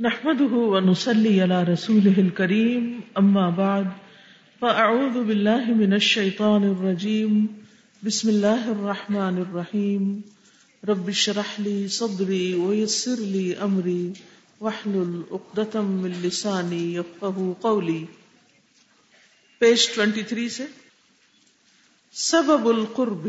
نحمده 0.00 0.54
ونصلي 0.54 1.40
على 1.40 1.62
رسوله 1.62 2.18
الكريم، 2.18 3.00
أما 3.20 3.50
بعد، 3.50 3.84
فأعوذ 4.60 5.24
بالله 5.24 5.64
من 5.74 5.94
الشيطان 5.94 6.62
الرجيم. 6.62 7.46
بسم 8.06 8.28
الله 8.28 8.70
الرحمن 8.70 9.38
الرحيم. 9.38 10.20
رب 10.88 11.08
اشرح 11.08 11.60
لي 11.60 11.88
صدري 11.88 12.54
ويسر 12.54 13.14
لي 13.18 13.54
أمري، 13.62 14.12
واحلل 14.60 15.22
عقدة 15.30 15.80
من 15.80 16.12
لساني 16.20 16.94
يفقهوا 16.94 17.54
قولي. 17.60 18.04
پیج 19.58 19.78
23 19.94 20.48
سے، 20.48 20.64
سبب 22.12 22.68
القرب. 22.68 23.28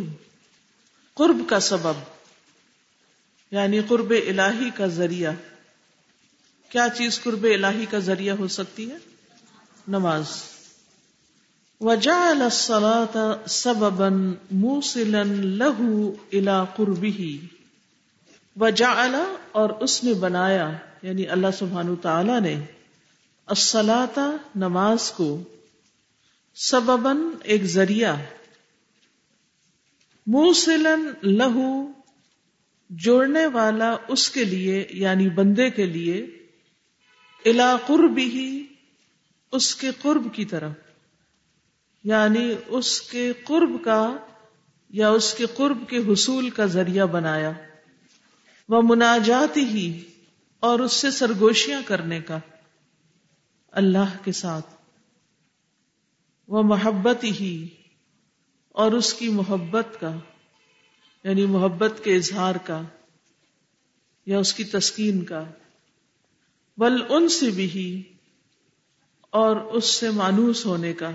قرب 1.14 1.50
کا 1.50 1.60
سبب 1.60 2.04
یعنی 3.52 3.80
قرب 3.88 4.14
الہی 4.28 4.70
کا 4.76 4.88
ذریعہ. 4.88 5.32
کیا 6.70 6.88
چیز 6.98 7.22
قرب 7.24 7.44
الہی 7.44 7.86
کا 7.90 8.00
ذریعہ 8.00 8.36
ہو 8.36 8.48
سکتی 8.48 8.92
ہے؟ 8.92 8.98
نماز۔ 9.88 10.26
وجعل 11.80 12.42
الصلاة 12.42 13.42
سببا 13.48 14.10
موصلا 14.52 15.24
له 15.24 15.98
الى 16.34 16.52
قربه۔ 16.76 17.36
وجعل، 18.56 19.16
اور 19.52 19.70
اس 19.70 20.04
نے 20.04 20.14
بنایا 20.14 20.72
یعنی 21.02 21.28
اللہ 21.28 21.48
سبحانہ 21.58 21.96
تعالی 22.02 22.40
نے، 22.40 22.66
الصلاة، 23.46 24.36
نماز 24.56 25.12
کو 25.12 25.44
سببا 26.56 27.14
ایک 27.44 27.64
ذریعہ۔ 27.64 28.16
موصلا 30.28 30.96
له، 31.24 31.64
جوڑنے 32.90 33.46
والا 33.46 33.96
اس 34.08 34.30
کے 34.30 34.44
لیے 34.44 34.88
یعنی 34.90 35.30
بندے 35.30 35.70
کے 35.70 35.86
لیے 35.86 36.39
الا 37.46 37.78
قرب 37.88 38.18
ہی 38.18 38.66
اس 39.52 39.76
کے 39.76 39.88
قرب 40.02 40.36
کی 40.36 40.46
طرف۔ 40.46 40.72
یعنی 42.04 42.56
اس 42.68 43.02
کے 43.02 43.34
قرب 43.44 43.84
کا 43.84 44.18
یا 44.90 45.10
اس 45.10 45.34
کے 45.34 45.46
قرب 45.46 45.90
کے 45.90 45.98
حصول 45.98 46.50
کا 46.50 46.66
ذریعہ 46.66 47.06
بنایا۔ 47.06 47.52
وہ 48.70 48.82
مناجات 48.84 49.58
ہی 49.58 50.04
اور 50.60 50.80
اس 50.80 50.94
سے 50.94 51.12
سرگوشیاں 51.12 51.82
کرنے 51.86 52.22
کا۔ 52.22 52.40
اللہ 53.72 54.24
کے 54.24 54.32
ساتھ۔ 54.32 54.66
وہ 56.48 56.64
محبت 56.64 57.24
ہی 57.24 57.68
اور 58.70 58.92
اس 58.92 59.14
کی 59.14 59.30
محبت 59.30 59.88
کا۔ 60.00 60.16
یعنی 61.24 61.46
محبت 61.46 61.92
کے 62.04 62.16
اظہار 62.16 62.56
کا 62.56 62.82
یا 64.26 64.40
اس 64.40 64.54
کی 64.54 64.64
تسکین 64.64 65.26
کا۔ 65.26 65.44
بل 66.80 67.02
ان 67.10 67.30
سے 67.30 67.50
بھی 67.50 68.04
اور 69.30 69.56
اس 69.56 69.86
سے 69.86 70.10
مانوس 70.10 70.66
ہونے 70.66 70.94
کا۔ 70.94 71.10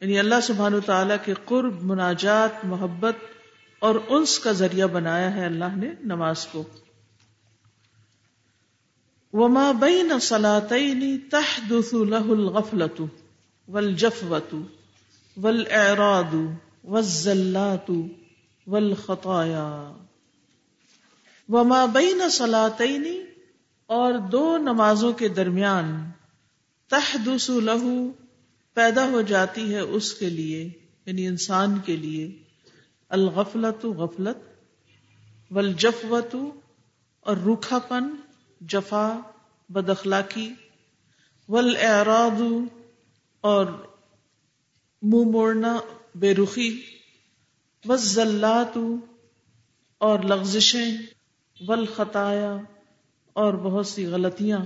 یعنی 0.00 0.18
اللہ 0.18 0.34
سبحان 0.42 0.80
تعالی 0.86 1.14
کے 1.24 1.34
قرب، 1.44 1.82
مناجات، 1.82 2.64
محبت 2.64 3.14
اور 3.78 3.94
انس 4.08 4.38
کا 4.38 4.52
ذریعہ 4.52 4.86
بنایا 4.86 5.34
ہے 5.34 5.44
اللہ 5.44 5.76
نے 5.76 5.90
نماز 6.04 6.46
کو۔ 6.46 6.64
وما 9.32 9.72
بین 9.72 10.20
سلاطین 10.20 11.18
تحدث 11.30 11.94
له 11.94 12.30
الغفلة 12.30 13.06
والجفوة 13.68 14.60
والإعراض 15.42 16.34
والزلات 16.84 17.90
والخطايا۔ 18.66 19.96
وما 21.48 21.86
بین 21.86 22.30
سلاطین 22.30 23.24
اور 23.90 24.14
دو 24.32 24.56
نمازوں 24.58 25.12
کے 25.12 25.28
درمیان 25.28 26.10
تحدث 26.90 27.50
لہو 27.50 27.94
پیدا 28.76 29.08
ہو 29.08 29.20
جاتی 29.20 29.74
ہے 29.74 29.80
اس 29.80 30.12
کے 30.14 30.30
لیے 30.30 30.62
یعنی 31.06 31.26
انسان 31.26 31.78
کے 31.78 31.96
لیے 31.96 32.26
الغفلت 33.10 33.84
غفلت 33.84 34.46
والجفوت 35.50 36.34
اور 37.26 37.36
روکھا 37.36 37.78
پن 37.78 38.14
جفا 38.60 39.08
بدخلاقی 39.70 40.48
والاعراض 41.48 42.42
اور 43.44 43.66
منہ 45.02 45.30
موڑنا، 45.30 45.78
بے 46.14 46.34
رخی، 46.34 46.70
والزلات 47.84 48.76
اور 50.00 50.18
لغزشیں، 50.18 50.96
والخطایا 51.60 52.56
اور 53.32 53.54
بہت 53.54 53.86
سی 53.86 54.06
غلطیاں۔ 54.06 54.58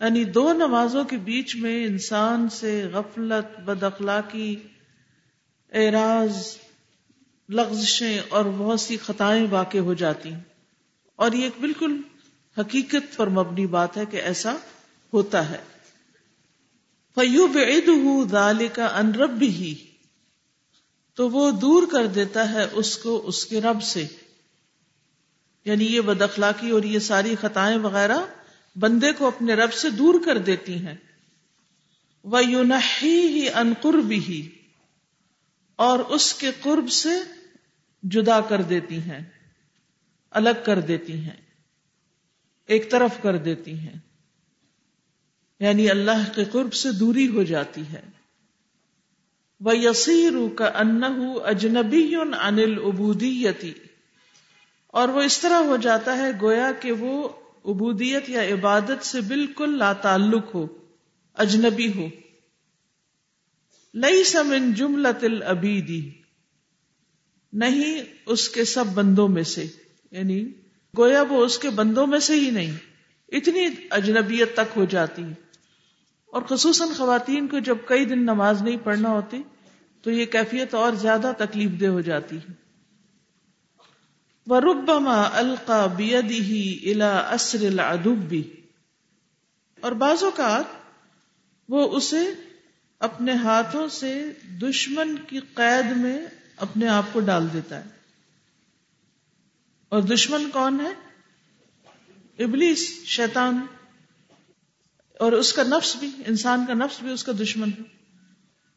یعنی 0.00 0.24
دو 0.24 0.52
نمازوں 0.52 1.04
کے 1.04 1.16
بیچ 1.16 1.56
میں 1.56 1.86
انسان 1.86 2.48
سے 2.48 2.84
غفلت 2.92 3.60
بد 3.60 3.82
اخلاقی 3.82 4.56
اعراض، 5.72 6.56
لغزشیں 7.48 8.18
اور 8.28 8.44
بہت 8.44 8.80
سی 8.80 8.96
خطائیں 8.96 9.46
واقع 9.50 9.78
ہو 9.78 9.94
جاتی 9.94 10.30
اور 11.16 11.32
یہ 11.32 11.44
ایک 11.44 11.52
بالکل 11.60 12.00
حقیقت 12.58 13.16
پر 13.16 13.28
مبنی 13.28 13.66
بات 13.66 13.96
ہے 13.96 14.06
کہ 14.06 14.16
ایسا 14.16 14.56
ہوتا 15.12 15.50
ہے۔ 15.50 15.58
فیوب 17.14 17.58
عید 17.66 17.88
ہوں 17.88 18.24
کا 18.72 18.86
ان 18.86 19.12
رب 19.14 19.42
ہی 19.42 19.74
تو 21.14 21.30
وہ 21.30 21.50
دور 21.50 21.82
کر 21.92 22.06
دیتا 22.06 22.52
ہے 22.52 22.66
اس 22.72 22.98
کو 22.98 23.22
اس 23.26 23.46
کے 23.46 23.60
رب 23.60 23.82
سے۔ 23.82 24.06
یعنی 25.64 25.84
یہ 25.84 26.00
بد 26.00 26.22
اخلاقی 26.22 26.70
اور 26.70 26.82
یہ 26.82 26.98
ساری 26.98 27.34
خطائیں 27.40 27.78
وغیرہ 27.78 28.16
بندے 28.76 29.12
کو 29.12 29.26
اپنے 29.26 29.54
رب 29.54 29.72
سے 29.72 29.90
دور 29.90 30.14
کر 30.24 30.38
دیتی 30.38 30.74
ہیں۔ 30.74 30.94
وہ 32.24 32.44
یونہی 32.44 33.26
ہی 33.26 33.48
انقرب 33.54 34.10
ہی 34.10 34.48
اور 35.76 35.98
اس 35.98 36.34
کے 36.34 36.50
قرب 36.60 36.90
سے 36.90 37.10
جدا 38.02 38.40
کر 38.40 38.62
دیتی 38.62 38.98
ہیں، 38.98 39.20
الگ 40.30 40.62
کر 40.64 40.80
دیتی 40.80 41.20
ہیں، 41.20 41.36
ایک 42.66 42.90
طرف 42.90 43.22
کر 43.22 43.36
دیتی 43.36 43.78
ہیں۔ 43.78 43.94
یعنی 45.60 45.90
اللہ 45.90 46.34
کے 46.34 46.44
قرب 46.44 46.74
سے 46.74 46.92
دوری 46.92 47.28
ہو 47.28 47.42
جاتی 47.42 47.82
ہے۔ 47.92 48.02
وہ 49.60 49.76
یسیر 49.76 50.32
کا 50.56 50.64
ان 50.64 51.00
اجنبی 51.44 52.16
انل 52.16 52.78
ابودیتی 52.86 53.72
اور 54.92 55.08
وہ 55.08 55.22
اس 55.22 55.38
طرح 55.40 55.56
ہو 55.56 55.76
جاتا 55.76 56.18
ہے 56.18 56.30
گویا 56.40 56.72
کہ 56.80 56.92
وہ 56.92 57.28
عبودیت 57.64 58.28
یا 58.28 58.42
عبادت 58.42 59.04
سے 59.04 59.20
بالکل 59.20 59.78
لا 59.78 59.92
تعلق 59.92 60.54
ہو، 60.54 60.66
اجنبی 61.34 61.92
ہو۔ 61.92 62.06
لئی 63.94 64.24
سمن 64.24 64.74
جمل 64.74 65.06
تل 65.20 65.42
ابیدی 65.42 66.10
نہیں 67.52 68.02
اس 68.26 68.48
کے 68.48 68.64
سب 68.64 68.84
بندوں 68.94 69.28
میں 69.28 69.42
سے۔ 69.42 69.64
یعنی 70.10 70.52
گویا 70.98 71.22
وہ 71.22 71.44
اس 71.44 71.58
کے 71.58 71.70
بندوں 71.70 72.06
میں 72.06 72.18
سے 72.18 72.34
ہی 72.34 72.50
نہیں، 72.50 72.76
اتنی 73.28 73.66
اجنبیت 73.90 74.54
تک 74.54 74.72
ہو 74.76 74.84
جاتی۔ 74.84 75.22
ہے 75.22 75.34
اور 76.26 76.42
خصوصاً 76.42 76.88
خواتین 76.88 77.48
کو 77.48 77.58
جب 77.58 77.76
کئی 77.86 78.04
دن 78.04 78.18
نماز 78.18 78.62
نہیں 78.62 78.76
پڑھنا 78.76 79.08
ہوتی 79.08 79.42
تو 80.02 80.10
یہ 80.10 80.26
کیفیت 80.26 80.74
اور 80.74 80.92
زیادہ 80.92 81.32
تکلیف 81.38 81.80
دہ 81.80 81.86
ہو 81.86 82.00
جاتی۔ 82.00 82.36
ہے 82.36 82.61
ربما 84.50 85.30
القا 85.32 85.86
بیدی 85.86 86.92
الا 86.92 87.18
اسر 87.18 87.60
العدب 87.60 88.34
اور 89.80 89.92
بعض 89.92 90.24
اوقات 90.24 90.64
وہ 91.68 91.96
اسے 91.96 92.22
اپنے 92.98 93.32
ہاتھوں 93.32 93.88
سے 93.88 94.32
دشمن 94.62 95.16
کی 95.16 95.40
قید 95.54 95.96
میں 95.96 96.26
اپنے 96.56 96.88
آپ 96.88 97.04
کو 97.12 97.20
ڈال 97.20 97.52
دیتا 97.52 97.84
ہے۔ 97.84 97.90
اور 99.88 100.02
دشمن 100.02 100.50
کون 100.50 100.80
ہے؟ 100.80 100.90
ابلیس، 102.44 103.02
شیطان۔ 103.04 103.66
اور 105.18 105.32
اس 105.32 105.52
کا 105.52 105.62
نفس 105.62 105.96
بھی، 105.96 106.10
انسان 106.26 106.66
کا 106.66 106.74
نفس 106.74 107.02
بھی 107.02 107.12
اس 107.12 107.24
کا 107.24 107.32
دشمن 107.42 107.68
ہے۔ 107.68 107.82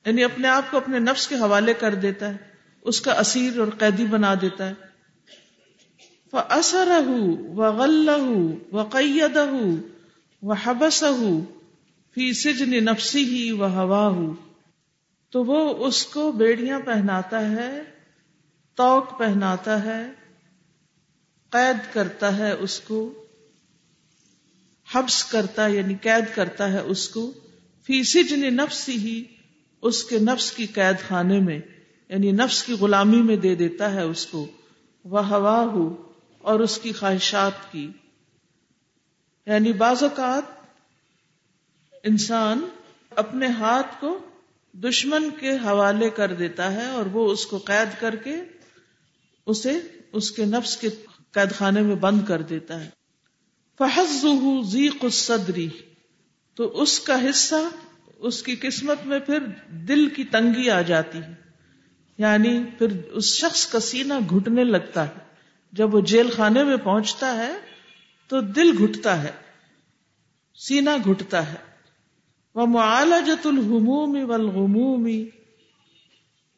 یعنی 0.05 0.23
اپنے 0.23 0.47
آپ 0.47 0.71
کو 0.71 0.77
اپنے 0.77 0.99
نفس 0.99 1.27
کے 1.27 1.35
حوالے 1.35 1.73
کر 1.73 1.95
دیتا 1.95 2.29
ہے، 2.29 2.37
اس 2.81 3.01
کا 3.01 3.11
اسیر 3.13 3.59
اور 3.59 3.67
قیدی 3.79 4.05
بنا 4.05 4.33
دیتا 4.41 4.69
ہے۔ 4.69 4.94
فأسره 6.35 7.13
وغله 7.55 8.51
وقيده 8.71 9.75
وحبسه 10.41 11.39
في 12.13 12.33
سجن 12.33 12.85
نفسه 12.85 13.57
وهواه۔ 13.57 14.33
تو 15.29 15.43
وہ 15.43 15.87
اس 15.87 16.05
کو 16.05 16.31
بیڑیاں 16.31 16.79
پہناتا 16.79 17.51
ہے 17.51 17.83
توق 18.75 19.19
پہناتا 19.19 19.83
ہے، 19.83 20.11
قید 21.49 21.93
کرتا 21.93 22.37
ہے 22.37 22.51
اس 22.51 22.79
کو، 22.79 23.25
حبس 24.93 25.23
کرتا 25.23 25.67
یعنی 25.67 25.95
قید 26.01 26.35
کرتا 26.35 26.73
ہے 26.73 26.79
اس 26.79 27.09
کو۔ 27.09 27.31
فی 27.85 28.03
سجن 28.03 28.53
نفس 28.53 28.89
ہی 28.89 29.23
اس 29.81 30.03
کے 30.03 30.19
نفس 30.19 30.51
کی 30.51 30.65
قید 30.65 31.07
خانے 31.07 31.39
میں 31.39 31.59
یعنی 32.09 32.31
نفس 32.31 32.63
کی 32.63 32.73
غلامی 32.73 33.21
میں 33.21 33.35
دے 33.35 33.55
دیتا 33.55 33.93
ہے 33.93 34.01
اس 34.01 34.25
کو۔ 34.25 34.47
وہ 35.03 35.27
ہوا 35.27 35.61
ہو 35.61 36.04
اور 36.45 36.59
اس 36.59 36.77
کی 36.77 36.93
خواہشات 36.93 37.71
کی۔ 37.71 37.91
یعنی 39.45 39.73
بعض 39.73 40.03
اوقات 40.03 40.43
انسان 42.03 42.65
اپنے 43.09 43.47
ہاتھ 43.47 44.01
کو 44.01 44.19
دشمن 44.73 45.29
کے 45.39 45.51
حوالے 45.51 46.09
کر 46.09 46.33
دیتا 46.33 46.71
ہے 46.71 46.85
اور 46.85 47.05
وہ 47.05 47.31
اس 47.31 47.45
کو 47.45 47.57
قید 47.57 48.01
کر 48.01 48.15
کے 48.15 48.35
اسے 49.45 49.79
اس 50.13 50.31
کے 50.31 50.45
نفس 50.45 50.77
کے 50.77 50.89
قید 51.31 51.55
خانے 51.55 51.81
میں 51.81 51.95
بند 51.95 52.25
کر 52.27 52.41
دیتا 52.41 52.85
ہے۔ 52.85 52.89
فحض 53.77 54.25
ذیق 54.71 54.95
الصدری 55.01 55.69
تو 56.55 56.81
اس 56.81 56.99
کا 56.99 57.29
حصہ 57.29 57.55
اس 58.17 58.43
کی 58.43 58.55
قسمت 58.55 59.05
میں 59.05 59.19
پھر 59.19 59.39
دل 59.71 60.09
کی 60.09 60.23
تنگی 60.23 60.69
آ 60.69 60.81
جاتی 60.81 61.17
ہے۔ 61.17 61.33
یعنی 62.17 62.63
پھر 62.77 62.87
اس 63.11 63.25
شخص 63.25 63.67
کا 63.67 63.79
سینہ 63.79 64.13
گھٹنے 64.29 64.63
لگتا 64.63 65.07
ہے۔ 65.07 65.34
جب 65.71 65.95
وہ 65.95 66.01
جیل 66.01 66.29
خانے 66.29 66.63
میں 66.63 66.77
پہنچتا 66.77 67.35
ہے 67.35 67.53
تو 68.27 68.41
دل 68.41 68.83
گھٹتا 68.83 69.23
ہے، 69.23 69.31
سینہ 70.55 70.89
گھٹتا 71.05 71.51
ہے۔ 71.51 71.57
وہ 72.55 72.65
معالجت 72.65 73.47
الحموم 73.47 74.29
والغموم، 74.29 75.09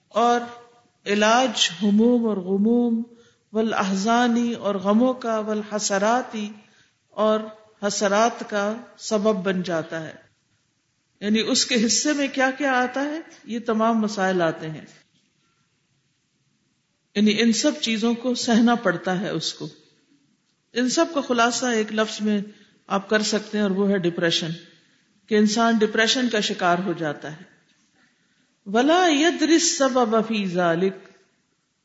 اور 0.07 0.41
علاج 1.05 1.69
ہموم 1.83 2.27
اور 2.27 2.37
غموم 2.37 3.03
والاحزانی 3.53 4.53
اور 4.53 4.75
غموں 4.75 5.13
کا، 5.13 5.39
والحسراتی 5.39 6.51
اور 7.09 7.39
حسرات 7.87 8.49
کا 8.49 8.75
سبب 8.97 9.35
بن 9.35 9.61
جاتا 9.61 10.03
ہے۔ 10.03 10.13
یعنی 11.19 11.39
اس 11.39 11.65
کے 11.65 11.85
حصے 11.85 12.13
میں 12.13 12.27
کیا 12.33 12.51
کیا 12.57 12.71
آتا 12.71 13.01
ہے؟ 13.01 13.19
یہ 13.43 13.59
تمام 13.59 13.99
مسائل 13.99 14.41
آتے 14.41 14.69
ہیں۔ 14.69 14.85
یعنی 17.17 17.41
ان 17.41 17.53
سب 17.53 17.71
چیزوں 17.81 18.13
کو 18.13 18.35
سہنا 18.35 18.75
پڑتا 18.75 19.19
ہے 19.19 19.29
اس 19.29 19.53
کو۔ 19.53 19.67
ان 20.73 20.89
سب 20.89 21.05
کا 21.13 21.21
خلاصہ 21.21 21.65
ایک 21.65 21.93
لفظ 21.93 22.21
میں 22.21 22.41
آپ 22.87 23.09
کر 23.09 23.21
سکتے 23.21 23.57
ہیں 23.57 23.63
اور 23.63 23.71
وہ 23.71 23.89
ہے 23.89 23.97
ڈپریشن 23.97 24.49
کہ 25.27 25.35
انسان 25.35 25.77
ڈپریشن 25.77 26.29
کا 26.29 26.39
شکار 26.39 26.77
ہو 26.85 26.93
جاتا 26.93 27.31
ہے۔ 27.31 27.43
ولا 28.65 29.07
یدرس 29.09 29.77
سبب 29.77 30.27
فی 30.27 30.45
ذالک 30.45 30.93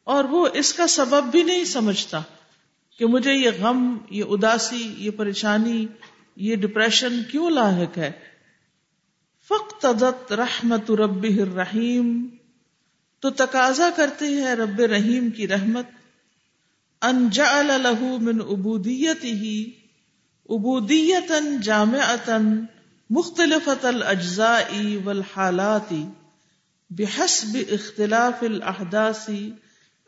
اور 0.05 0.25
وہ 0.25 0.49
اس 0.55 0.75
کا 0.75 0.87
سبب 0.87 1.31
بھی 1.31 1.43
نہیں 1.43 1.65
سمجھتا 1.65 2.21
کہ 2.99 3.07
مجھے 3.07 3.33
یہ 3.33 3.51
غم، 3.61 3.99
یہ 4.11 4.25
اداسی، 4.29 4.95
یہ 4.99 5.11
پریشانی، 5.11 5.87
یہ 6.37 6.57
ڈپریشن 6.57 7.23
کیوں 7.31 7.51
لاحق 7.51 7.99
ہے۔ 7.99 8.13
فخت 9.49 9.87
رحمت 10.33 10.91
رب 10.91 11.23
الرحیم 11.23 12.29
تو 13.23 13.31
تقاضا 13.31 13.91
کرتے 13.97 14.27
ہیں 14.27 14.55
رب 14.57 14.81
رحیم 14.81 15.31
کی 15.31 15.49
رحمت۔ 15.49 15.85
ان 17.03 17.31
جعل 17.31 17.67
له 17.67 18.09
من 18.21 18.41
ابودیته 18.41 19.53
ابودیتا 20.49 21.39
جامعتا 21.63 22.39
مختلفت 23.11 23.85
الاجزاء 23.85 24.83
والحالات 25.05 25.93
بحسب 26.91 27.59
اختلاف 27.69 28.43
الاحداث 28.43 29.31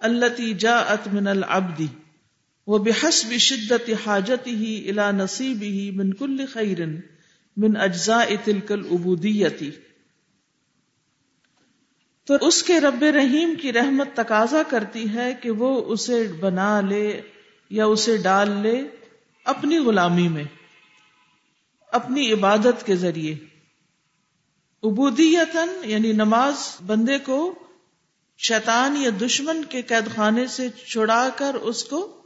التي 0.03 0.53
جاءت 0.53 1.09
من 1.09 1.29
العبد 1.29 1.87
وبحسب 2.67 3.37
شدت 3.37 3.91
حاجته 4.05 4.83
الى 4.89 5.13
نصيبه 5.13 5.91
من 5.97 6.13
كل 6.13 6.47
خير 6.47 6.85
من 7.57 7.77
اجزاء 7.77 8.37
تلك 8.45 8.73
العبودیتی 8.73 9.71
تو 12.25 12.35
اس 12.41 12.63
کے 12.63 12.81
رب 12.81 13.05
رحیم 13.05 13.55
کی 13.63 13.73
رحمت 13.73 14.09
تقاضا 14.15 14.63
کرتی 14.63 15.15
ہے 15.15 15.35
کہ 15.41 15.51
وہ 15.51 15.93
اسے 15.93 16.33
بنا 16.41 16.81
لے 16.81 17.21
یا 17.71 17.85
اسے 17.85 18.17
ڈال 18.17 18.51
لے 18.51 18.83
اپنی 19.45 19.79
غلامی 19.79 20.29
میں، 20.29 20.45
اپنی 21.93 22.33
عبادت 22.33 22.87
کے 22.87 22.97
ذریعے۔ 22.97 23.35
ابودیتن 24.83 25.81
یعنی 25.85 26.13
نماز 26.13 26.55
بندے 26.87 27.19
کو 27.19 27.55
شیطان 28.39 28.97
یا 28.97 29.11
دشمن 29.27 29.65
کے 29.65 29.83
قید 29.83 30.15
خانے 30.15 30.47
سے 30.47 30.69
چھڑا 30.87 31.29
کر 31.37 31.55
اس 31.55 31.85
کو 31.85 32.23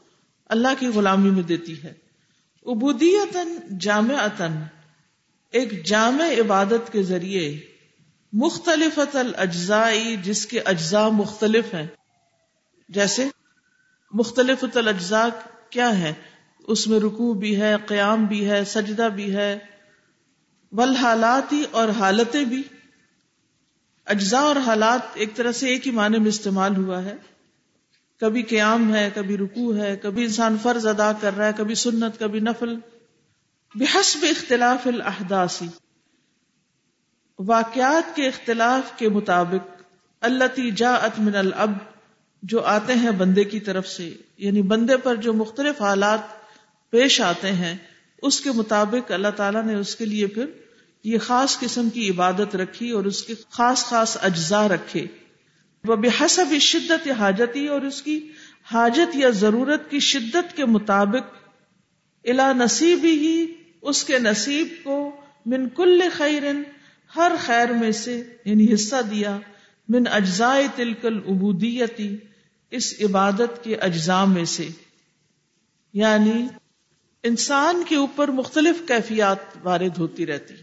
اللہ 0.47 0.69
کی 0.79 0.87
غلامی 0.87 1.31
میں 1.31 1.43
دیتی 1.43 1.83
ہے۔ 1.83 1.95
ابودیتن 2.67 3.79
جامع 3.79 4.27
ایک 5.53 5.87
جامع 5.87 6.25
عبادت 6.41 6.93
کے 6.93 7.03
ذریعے 7.03 7.61
مختلف 8.33 9.01
الاجزائی، 9.15 10.17
جس 10.17 10.47
کے 10.47 10.61
اجزاء 10.61 11.09
مختلف 11.09 11.75
ہیں۔ 11.75 11.87
جیسے 12.89 13.29
مختلف 14.13 14.65
الاجزاء 14.75 15.29
کیا 15.71 15.99
ہے 15.99 16.15
اس 16.59 16.87
میں 16.87 17.01
رکوع 17.01 17.35
بھی 17.35 17.61
ہے، 17.61 17.75
قیام 17.87 18.25
بھی 18.25 18.51
ہے، 18.51 18.65
سجدہ 18.65 19.09
بھی 19.15 19.37
ہے۔ 19.37 19.59
ول 20.73 20.97
حالات 20.97 21.53
ہی 21.53 21.65
اور 21.71 21.89
حالتیں 21.89 22.45
بھی۔ 22.45 22.63
اجزاء 24.05 24.41
اور 24.41 24.57
حالات 24.57 25.01
ایک 25.15 25.35
طرح 25.35 25.53
سے 25.53 25.69
ایک 25.69 25.87
ہی 25.87 25.93
معنی 25.93 26.19
میں 26.19 26.29
استعمال 26.29 26.77
ہوا 26.77 27.03
ہے۔ 27.03 27.17
کبھی 28.21 28.43
قیام 28.43 28.95
ہے، 28.95 29.11
کبھی 29.15 29.37
رکوع 29.37 29.77
ہے، 29.77 29.97
کبھی 29.97 30.25
انسان 30.25 30.57
فرض 30.63 30.87
ادا 30.87 31.13
کر 31.21 31.37
رہا 31.37 31.47
ہے، 31.47 31.53
کبھی 31.57 31.75
سنت، 31.75 32.19
کبھی 32.19 32.41
نفل۔ 32.41 32.77
بحسب 33.75 34.19
اختلاف 34.23 34.87
الاحداثی 34.87 35.67
واقعات 37.39 38.17
کے 38.17 38.27
اختلاف 38.27 38.99
کے 38.99 39.09
مطابق 39.09 39.83
اللہ 40.21 40.71
جاءت 40.77 41.21
من 41.21 41.37
الاب 41.37 41.71
جو 42.43 42.65
آتے 42.65 42.95
ہیں 42.95 43.11
بندے 43.11 43.45
کی 43.45 43.61
طرف 43.61 43.89
سے 43.89 44.15
یعنی 44.37 44.63
بندے 44.63 44.97
پر 44.97 45.17
جو 45.17 45.33
مختلف 45.33 45.83
حالات 45.83 46.21
پیش 46.91 47.21
آتے 47.21 47.53
ہیں، 47.53 47.77
اس 48.23 48.41
کے 48.41 48.51
مطابق 48.53 49.11
اللہ 49.11 49.29
تعالیٰ 49.29 49.65
نے 49.65 49.75
اس 49.75 49.97
کے 49.97 50.05
لیے 50.05 50.27
پھر 50.27 50.47
یہ 51.05 51.19
خاص 51.19 51.59
قسم 51.59 51.91
کی 51.91 52.11
عبادت 52.11 52.57
رکھی 52.57 52.91
اور 52.91 53.05
اس 53.05 53.23
کے 53.23 53.35
خاص 53.51 53.85
خاص 53.85 54.17
اجزاء 54.23 54.69
رکھے۔ 54.69 55.07
وہ 55.85 55.97
بحسب 55.97 56.55
شدت 56.61 57.09
حاجتی 57.19 57.67
اور 57.67 57.81
اس 57.81 58.03
کی 58.03 58.29
حاجت 58.73 59.17
یا 59.17 59.29
ضرورت 59.31 59.91
کی 59.91 59.99
شدت 59.99 60.57
کے 60.57 60.65
مطابق 60.65 61.37
الا 62.25 62.53
نصیب 62.53 63.05
ہی 63.05 63.47
اس 63.83 64.05
کے 64.05 64.19
نصیب 64.19 64.69
کو 64.85 65.17
من 65.47 65.69
کل 65.69 66.03
خیر 66.13 66.43
ہر 67.17 67.33
خیر 67.41 67.73
میں 67.73 67.93
سے 67.93 68.23
یعنی 68.45 68.75
حصہ 68.75 68.97
دیا 69.11 69.39
من 69.89 70.03
اجزائے 70.13 70.69
تلکل 70.77 71.21
ابودیتی 71.29 72.17
اس 72.71 72.95
عبادت 73.01 73.65
کے 73.65 73.77
اجزاء 73.77 74.25
میں 74.25 74.45
سے۔ 74.45 74.69
یعنی 75.93 76.49
انسان 77.23 77.83
کے 77.89 77.97
اوپر 77.97 78.29
مختلف 78.29 78.89
کیفیات 78.89 79.39
وارد 79.63 79.99
ہوتی 79.99 80.27
رہتی۔ 80.27 80.55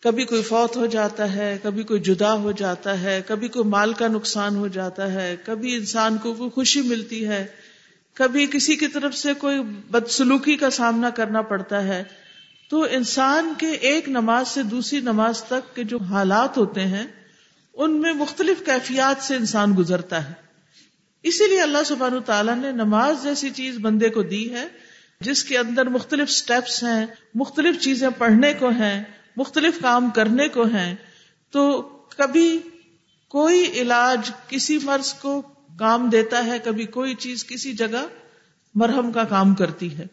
کبھی 0.00 0.24
کوئی 0.24 0.42
فوت 0.42 0.76
ہو 0.76 0.86
جاتا 0.86 1.34
ہے، 1.34 1.58
کبھی 1.62 1.82
کوئی 1.82 2.00
جدا 2.00 2.34
ہو 2.34 2.52
جاتا 2.52 3.00
ہے، 3.00 3.22
کبھی 3.26 3.48
کوئی 3.48 3.68
مال 3.68 3.92
کا 3.92 4.08
نقصان 4.08 4.56
ہو 4.56 4.68
جاتا 4.68 5.12
ہے، 5.12 5.36
کبھی 5.44 5.74
انسان 5.74 6.18
کو 6.18 6.34
کوئی 6.34 6.50
خوشی 6.50 6.82
ملتی 6.82 7.28
ہے، 7.28 7.46
کبھی 8.14 8.46
کسی 8.46 8.76
کی 8.76 8.86
طرف 8.86 9.14
سے 9.14 9.34
کوئی 9.34 9.62
بدسلوکی 9.62 10.56
کا 10.56 10.70
سامنا 10.70 11.10
کرنا 11.10 11.42
پڑتا 11.42 11.84
ہے۔ 11.84 12.02
تو 12.68 12.86
انسان 12.90 13.54
کے 13.58 13.70
ایک 13.70 14.08
نماز 14.08 14.48
سے 14.48 14.62
دوسری 14.62 15.00
نماز 15.00 15.44
تک 15.44 15.76
کے 15.76 15.84
جو 15.84 15.98
حالات 15.98 16.58
ہوتے 16.58 16.80
ہیں، 16.80 17.06
ان 17.74 18.00
میں 18.00 18.12
مختلف 18.12 18.66
کیفیات 18.66 19.22
سے 19.22 19.36
انسان 19.36 19.74
گزرتا 19.78 20.28
ہے۔ 20.28 20.32
اسی 21.22 21.48
لیے 21.48 21.62
اللہ 21.62 21.78
سبحانہ 21.86 22.18
تعالیٰ 22.18 22.56
نے 22.56 22.72
نماز 22.72 23.22
جیسی 23.22 23.50
چیز 23.50 23.78
بندے 23.78 24.08
کو 24.08 24.22
دی 24.22 24.54
ہے، 24.54 24.68
جس 25.20 25.44
کے 25.44 25.58
اندر 25.58 25.88
مختلف 25.88 26.30
سٹیپس 26.30 26.82
ہیں، 26.82 27.06
مختلف 27.34 27.80
چیزیں 27.80 28.08
پڑھنے 28.18 28.54
کو 28.54 28.68
ہیں، 28.68 29.04
مختلف 29.36 29.80
کام 29.82 30.10
کرنے 30.10 30.48
کو 30.48 30.64
ہیں۔ 30.64 30.94
تو 31.50 31.82
کبھی 32.16 32.58
کوئی 33.28 33.72
علاج 33.74 34.30
کسی 34.48 34.78
مرض 34.82 35.14
کو 35.14 35.42
کام 35.78 36.08
دیتا 36.08 36.44
ہے، 36.44 36.58
کبھی 36.64 36.86
کوئی 36.86 37.14
چیز 37.14 37.44
کسی 37.44 37.72
جگہ 37.72 38.06
مرہم 38.74 39.12
کا 39.12 39.24
کام 39.24 39.54
کرتی 39.54 39.98
ہے۔ 39.98 40.06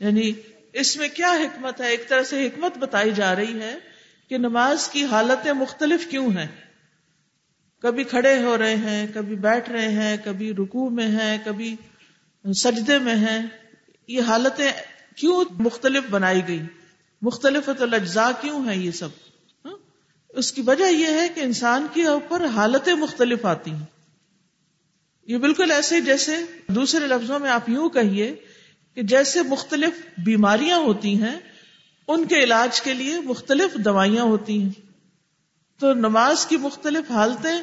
یعنی 0.00 0.32
اس 0.72 0.96
میں 0.96 1.08
کیا 1.08 1.32
حکمت 1.32 1.80
ہے؟ 1.80 1.88
ایک 1.88 2.08
طرح 2.08 2.22
سے 2.22 2.46
حکمت 2.46 2.78
بتائی 2.78 3.10
جا 3.10 3.36
رہی 3.36 3.60
ہے 3.60 3.78
کہ 4.28 4.38
نماز 4.38 4.88
کی 4.88 5.04
حالتیں 5.04 5.52
مختلف 5.52 6.06
کیوں 6.06 6.30
ہیں؟ 6.30 6.46
کبھی 7.82 8.04
کھڑے 8.04 8.42
ہو 8.42 8.58
رہے 8.58 8.76
ہیں، 8.76 9.06
کبھی 9.14 9.36
بیٹھ 9.36 9.70
رہے 9.70 9.88
ہیں، 9.88 10.16
کبھی 10.24 10.54
رکو 10.54 10.90
میں 10.90 11.06
ہیں، 11.06 11.38
کبھی 11.44 11.76
سجدے 12.54 12.98
میں 12.98 13.14
ہیں۔ 13.14 13.46
یہ 14.08 14.20
حالتیں 14.20 14.72
کیوں 15.16 15.44
مختلف 15.50 16.02
بنائی 16.10 16.48
گئی؟ 16.48 16.62
مختلف 17.22 17.68
الاجزاء 17.68 18.30
کیوں 18.40 18.64
ہیں 18.64 18.76
یہ 18.76 18.90
سب؟ 18.90 19.08
ہاں؟ 19.64 19.76
اس 20.28 20.52
کی 20.52 20.62
وجہ 20.62 20.84
یہ 20.84 21.06
ہے 21.06 21.28
کہ 21.28 21.40
انسان 21.40 21.86
کے 21.94 22.06
اوپر 22.06 22.44
حالتیں 22.44 22.94
مختلف 22.94 23.46
آتی 23.46 23.70
ہیں۔ 23.70 23.86
یہ 25.26 25.38
بالکل 25.38 25.70
ایسے 25.70 26.00
جیسے 26.00 26.32
دوسرے 26.68 27.06
لفظوں 27.06 27.38
میں 27.38 27.50
آپ 27.50 27.68
یوں 27.68 27.88
کہیے 27.88 28.36
کہ 28.94 29.02
جیسے 29.02 29.42
مختلف 29.42 30.06
بیماریاں 30.18 30.78
ہوتی 30.78 31.22
ہیں، 31.22 31.38
ان 32.08 32.24
کے 32.24 32.36
علاج 32.36 32.80
کے 32.80 32.94
لیے 32.94 33.20
مختلف 33.20 33.74
دوائیاں 33.74 34.24
ہوتی 34.24 34.62
ہیں۔ 34.62 34.70
تو 35.78 35.94
نماز 35.94 36.46
کی 36.46 36.56
مختلف 36.56 37.10
حالتیں 37.10 37.62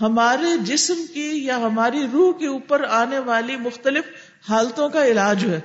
ہمارے 0.00 0.56
جسم 0.60 1.06
کی 1.14 1.44
یا 1.44 1.56
ہماری 1.56 2.06
روح 2.12 2.38
کے 2.38 2.46
اوپر 2.46 2.84
آنے 2.88 3.18
والی 3.18 3.56
مختلف 3.56 4.04
حالتوں 4.48 4.88
کا 4.88 5.06
علاج 5.06 5.44
ہے۔ 5.44 5.60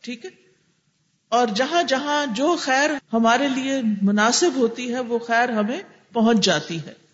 ٹھیک 0.00 0.24
ہے؟ 0.24 0.30
اور 1.28 1.46
جہاں 1.54 1.82
جہاں 1.82 2.26
جو 2.26 2.56
خیر 2.60 2.90
ہمارے 3.12 3.48
لیے 3.48 3.82
مناسب 4.02 4.50
ہوتی 4.56 4.94
ہے، 4.94 5.00
وہ 5.00 5.18
خیر 5.18 5.48
ہمیں 5.50 5.82
پہنچ 6.12 6.44
جاتی 6.44 6.80
ہے۔ 6.80 7.05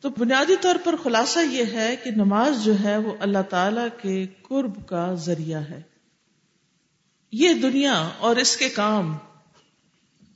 تو 0.00 0.08
بنیادی 0.08 0.56
طور 0.60 0.74
پر 0.84 0.94
خلاصہ 1.02 1.38
یہ 1.38 1.64
ہے 1.64 1.96
کہ 1.96 2.10
نماز 2.10 2.64
جو 2.64 2.80
ہے 2.80 2.96
وہ 2.96 3.16
اللہ 3.20 3.42
تعالی 3.50 3.80
کے 4.02 4.26
قرب 4.42 4.88
کا 4.88 5.14
ذریعہ 5.14 5.60
ہے۔ 5.60 5.82
یہ 7.32 7.54
دنیا 7.54 8.08
اور 8.18 8.36
اس 8.36 8.56
کے 8.56 8.68
کام 8.68 9.18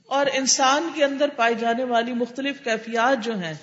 اور 0.07 0.27
انسان 0.35 0.89
کے 0.95 1.05
اندر 1.05 1.29
پائی 1.37 1.55
جانے 1.61 1.85
والی 1.85 2.13
مختلف 2.13 2.65
کیفیات 2.65 3.25
جو 3.25 3.39
ہیں، 3.39 3.55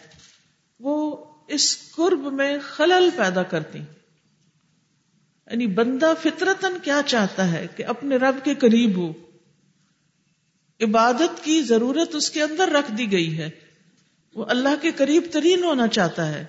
وہ 0.79 1.25
اس 1.47 1.91
قرب 1.91 2.33
میں 2.33 2.57
خلل 2.61 3.09
پیدا 3.15 3.43
کرتی۔ 3.43 3.79
یعنی 5.51 5.67
بندہ 5.67 6.13
فطرتن 6.21 6.77
کیا 6.83 7.01
چاہتا 7.05 7.51
ہے 7.51 7.67
کہ 7.75 7.85
اپنے 7.85 8.15
رب 8.15 8.35
کے 8.43 8.55
قریب 8.55 8.97
ہو؟ 8.97 9.13
عبادت 10.81 11.43
کی 11.43 11.61
ضرورت 11.61 12.15
اس 12.15 12.31
کے 12.31 12.43
اندر 12.43 12.69
رکھ 12.69 12.91
دی 12.91 13.11
گئی 13.11 13.37
ہے۔ 13.37 13.49
وہ 14.35 14.45
اللہ 14.45 14.69
کے 14.81 14.91
قریب 14.91 15.23
ترین 15.31 15.63
ہونا 15.63 15.87
چاہتا 15.87 16.27
ہے۔ 16.27 16.45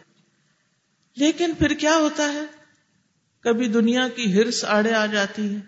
لیکن 1.17 1.55
پھر 1.59 1.75
کیا 1.75 1.97
ہوتا 1.97 2.33
ہے؟ 2.33 2.41
کبھی 3.41 3.69
دنیا 3.69 4.09
کی 4.09 4.41
ہرس 4.41 4.65
آڑے 4.65 4.93
آ 4.93 5.07
جاتی 5.07 5.55
ہے۔ 5.55 5.61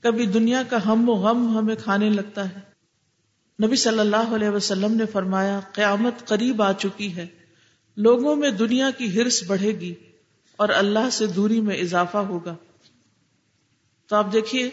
کبھی 0.00 0.26
دنیا 0.26 0.62
کا 0.62 0.78
ہم 0.86 1.08
و 1.08 1.12
غم 1.12 1.58
ہمیں 1.58 1.76
کھانے 1.76 2.10
لگتا 2.10 2.50
ہے۔ 2.50 2.58
نبی 3.66 3.76
صلی 3.76 3.98
اللہ 3.98 4.16
علیہ 4.16 4.48
وسلم 4.48 4.94
نے 4.94 5.06
فرمایا، 5.06 5.60
قیامت 5.72 6.28
قریب 6.28 6.62
آ 6.62 6.72
چکی 6.72 7.16
ہے۔ 7.16 7.26
لوگوں 7.96 8.36
میں 8.36 8.50
دنیا 8.50 8.90
کی 8.90 9.20
ہرس 9.20 9.44
بڑھے 9.46 9.80
گی 9.80 9.94
اور 10.56 10.68
اللہ 10.68 11.10
سے 11.12 11.26
دوری 11.26 11.60
میں 11.60 11.76
اضافہ 11.76 12.18
ہوگا۔ 12.18 12.56
تو 14.06 14.16
آپ 14.16 14.32
دیکھیے 14.32 14.70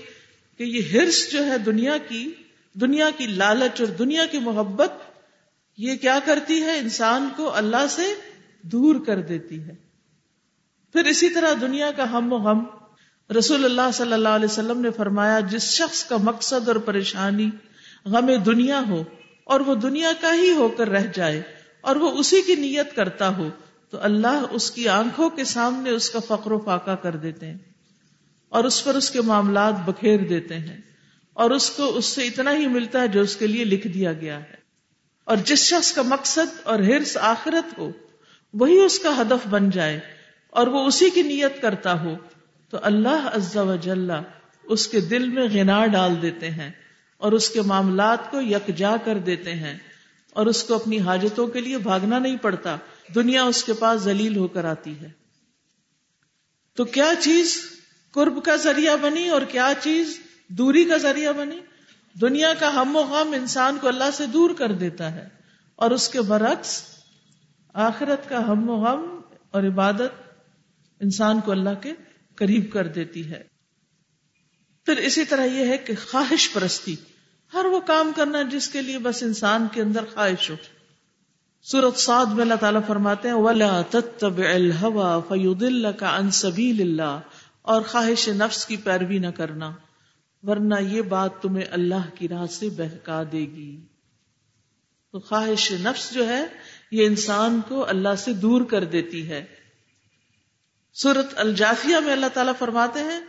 کہ 0.58 0.64
یہ 0.64 0.82
ہرس 0.94 1.32
جو 1.32 1.46
ہے 1.46 1.58
دنیا 1.58 1.98
کی 1.98 2.32
دنیا 2.74 3.10
کی 3.18 3.28
لالچ 3.28 3.82
اور 3.82 3.88
دنیا 3.88 4.26
کی 4.26 4.40
محبت 4.40 4.92
یہ 5.78 5.96
کیا 5.96 6.20
کرتی 6.26 6.62
ہے؟ 6.62 6.78
انسان 6.78 7.30
کو 7.36 7.56
اللہ 7.56 7.88
سے 7.90 8.14
دور 8.62 8.96
کر 9.06 9.22
دیتی 9.22 9.64
ہے۔ 9.64 9.76
پھر 10.94 11.06
اسی 11.06 11.30
طرح 11.30 11.54
دنیا 11.62 11.92
کا 11.92 12.12
ہم 12.12 12.34
و 12.34 12.38
غم 12.38 12.66
رسول 13.38 13.66
اللہ 13.66 13.92
صلی 13.94 14.14
اللہ 14.14 14.30
علیہ 14.30 14.46
وسلم 14.46 14.82
نے 14.82 14.92
فرمایا، 14.92 15.40
جس 15.40 15.64
شخص 15.64 16.06
کا 16.06 16.18
مقصد 16.18 16.68
اور 16.68 16.76
پریشانی 16.76 17.50
غم 18.06 18.44
دنیا 18.46 18.82
ہو 18.88 19.04
اور 19.44 19.60
وہ 19.60 19.76
دنیا 19.76 20.12
کا 20.22 20.36
ہی 20.36 20.52
ہو 20.52 20.68
کر 20.68 20.90
رہ 20.90 21.08
جائے 21.14 21.42
اور 21.82 21.96
وہ 21.96 22.12
اسی 22.12 22.42
کی 22.42 22.56
نیت 22.56 22.96
کرتا 22.96 23.38
ہو، 23.38 23.50
تو 23.90 23.98
اللہ 24.02 24.44
اس 24.52 24.72
کی 24.72 24.90
آنکھوں 24.90 25.30
کے 25.30 25.44
سامنے 25.44 25.90
اس 25.90 26.10
کا 26.10 26.20
فقر 26.20 26.52
و 26.52 26.60
فاقہ 26.60 26.92
کر 26.92 27.16
دیتے 27.16 27.46
ہیں 27.46 27.58
اور 28.50 28.64
اس 28.64 28.84
پر 28.84 28.96
اس 28.96 29.12
کے 29.12 29.22
معاملات 29.22 29.74
بکھیر 29.86 30.20
دیتے 30.20 30.60
ہیں 30.60 30.82
اور 31.34 31.52
اس 31.52 31.70
کو 31.70 31.98
اس 31.98 32.06
سے 32.06 32.28
اتنا 32.28 32.56
ہی 32.56 32.68
ملتا 32.68 33.02
ہے 33.02 33.08
جو 33.08 33.22
اس 33.22 33.36
کے 33.36 33.48
لیے 33.48 33.64
لکھ 33.64 33.88
دیا 33.88 34.14
گیا 34.14 34.40
ہے۔ 34.40 34.63
اور 35.26 35.38
جس 35.38 35.60
شخص 35.60 35.94
کا 35.94 36.02
مقصد 36.02 36.60
اور 36.64 36.80
ہرس 36.80 37.18
آخرت 37.18 37.78
ہو، 37.78 37.92
وہی 38.54 38.80
اس 38.80 39.00
کا 39.00 39.22
ہدف 39.22 39.48
بن 39.48 39.70
جائے 39.70 40.00
اور 40.50 40.68
وہ 40.68 40.86
اسی 40.86 41.10
کی 41.10 41.22
نیت 41.22 41.62
کرتا 41.62 42.02
ہو۔ 42.04 42.16
تو 42.70 42.80
اللہ 42.82 43.30
عز 43.34 43.58
و 43.58 43.76
جل 43.76 44.12
اس 44.64 44.88
کے 44.88 45.00
دل 45.00 45.28
میں 45.30 45.48
غنا 45.54 45.86
ڈال 45.86 46.22
دیتے 46.22 46.50
ہیں 46.50 46.72
اور 47.18 47.32
اس 47.32 47.50
کے 47.50 47.62
معاملات 47.62 48.32
کو 48.32 48.42
یکجا 48.42 48.96
کر 49.06 49.18
دیتے 49.18 49.54
ہیں 49.54 49.78
اور 50.34 50.46
اس 50.46 50.64
کو 50.64 50.76
اپنی 50.76 51.00
حاجتوں 51.00 51.48
کے 51.48 51.62
لیے 51.62 51.78
بھاگنا 51.78 52.20
نہیں 52.20 52.38
پڑتا۔ 52.38 52.76
دنیا 53.16 53.44
اس 53.44 53.64
کے 53.64 53.74
پاس 53.74 54.02
ذلیل 54.02 54.36
ہو 54.36 54.48
کر 54.48 54.66
آتی 54.66 55.00
ہے۔ 55.00 55.10
تو 56.76 56.86
کیا 56.86 57.12
چیز 57.20 57.62
قرب 58.12 58.46
کا 58.46 58.56
ذریعہ 58.56 58.96
بنی 58.98 59.30
اور 59.30 59.42
کیا 59.42 59.74
چیز 59.82 60.20
دوری 60.48 60.84
کا 60.84 60.98
ذریعہ 60.98 61.34
بنی؟ 61.34 61.60
دنیا 62.22 62.54
کا 62.60 62.82
ہم 62.82 62.96
و 62.96 63.00
غم 63.00 63.34
انسان 63.34 63.78
کو 63.82 63.88
اللہ 63.88 64.12
سے 64.14 64.26
دور 64.26 64.50
کر 64.58 64.72
دیتا 64.72 65.12
ہے 65.12 65.28
اور 65.76 65.92
اس 65.92 66.10
کے 66.10 66.22
برعکس 66.22 66.84
آخرت 67.74 68.30
کا 68.30 68.48
ہم 68.48 68.70
و 68.70 68.76
غم 68.76 69.22
اور 69.52 69.64
عبادت 69.64 70.34
انسان 71.00 71.42
کو 71.42 71.52
اللہ 71.52 71.82
کے 71.82 71.94
قریب 72.36 72.74
کر 72.74 72.88
دیتی 72.88 73.32
ہے۔ 73.32 73.44
پھر 74.86 74.98
اسی 74.98 75.26
طرح 75.26 75.46
یہ 75.46 75.68
ہے 75.68 75.78
کہ 75.78 75.94
خواہش 76.12 76.54
پرستی، 76.54 76.96
ہر 77.54 77.66
وہ 77.66 77.80
کام 77.80 78.12
کرنا 78.16 78.42
جس 78.42 78.68
کے 78.68 78.82
لیے 78.82 78.98
بس 78.98 79.24
انسان 79.24 79.68
کے 79.72 79.82
اندر 79.82 80.06
خواہش 80.14 80.50
ہو۔ 80.50 80.56
سورت 81.62 82.00
سعد 82.00 82.26
میں 82.26 82.42
اللہ 82.42 82.54
تعالیٰ 82.54 82.82
فرماتے 82.88 83.28
ہیں، 83.28 83.36
ولا 83.36 83.82
تتبع 83.90 84.54
الهوى 84.54 85.22
فيضلك 85.28 86.04
عن 86.04 86.32
سبيل 86.32 86.82
الله 86.82 87.20
اور 87.62 87.82
خواہش 87.82 88.30
نفس 88.30 88.66
کی 88.66 88.78
پیروی 88.78 89.18
نہ 89.18 89.28
کرنا۔ 89.28 89.72
ورنہ 90.44 90.76
یہ 90.80 91.02
بات 91.02 91.42
تمہیں 91.42 91.66
اللہ 91.72 92.10
کی 92.16 92.28
راہ 92.28 92.46
سے 92.46 92.70
بہکا 92.70 93.24
دے 93.32 93.40
گی۔ 93.40 93.82
تو 95.12 95.20
خواہش 95.20 95.72
نفس 95.72 96.14
جو 96.14 96.28
ہے، 96.30 96.46
یہ 96.92 97.06
انسان 97.06 97.62
کو 97.68 97.90
اللہ 97.90 98.16
سے 98.18 98.34
دور 98.34 98.62
کر 98.62 98.84
دیتی 98.84 99.30
ہے۔ 99.30 99.46
سورت 100.94 101.34
الجافیہ 101.36 101.98
میں 101.98 102.14
اللہ 102.14 102.26
تعالیٰ 102.34 102.54
فرماتے 102.60 103.00
ہیں 103.00 103.20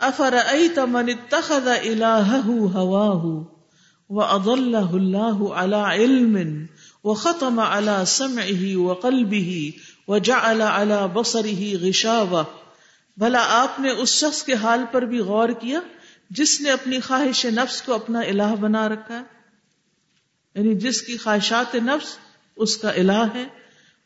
افر 0.00 0.34
من 0.86 1.08
اتخذ 1.08 1.68
الهه 1.68 2.70
هواه 2.74 3.32
وأضله 4.10 4.96
الله 4.96 5.54
على 5.54 5.82
علم 5.96 6.66
وختم 7.04 7.60
على 7.60 8.04
سمعه 8.06 8.76
وقلبه 8.76 9.72
وجعل 10.08 10.62
على 10.62 11.00
بصره 11.14 11.70
غشاوة 11.82 12.42
بھلا 13.16 13.44
آپ 13.50 13.80
نے 13.80 13.90
اس 13.90 14.08
شخص 14.08 14.42
کے 14.42 14.54
حال 14.54 14.84
پر 14.92 15.02
بھی 15.02 15.18
غور 15.18 15.48
کیا؟ 15.48 15.80
جس 16.30 16.60
نے 16.60 16.70
اپنی 16.70 17.00
خواہش 17.00 17.46
نفس 17.46 17.82
کو 17.82 17.94
اپنا 17.94 18.20
الہ 18.20 18.54
بنا 18.60 18.88
رکھا 18.88 19.18
ہے 19.18 19.42
یعنی 20.54 20.74
جس 20.74 21.02
کی 21.02 21.16
خواہشات 21.16 21.74
نفس، 21.74 22.18
اس 22.56 22.76
کا 22.76 22.90
الہ 22.90 23.24
ہے، 23.34 23.44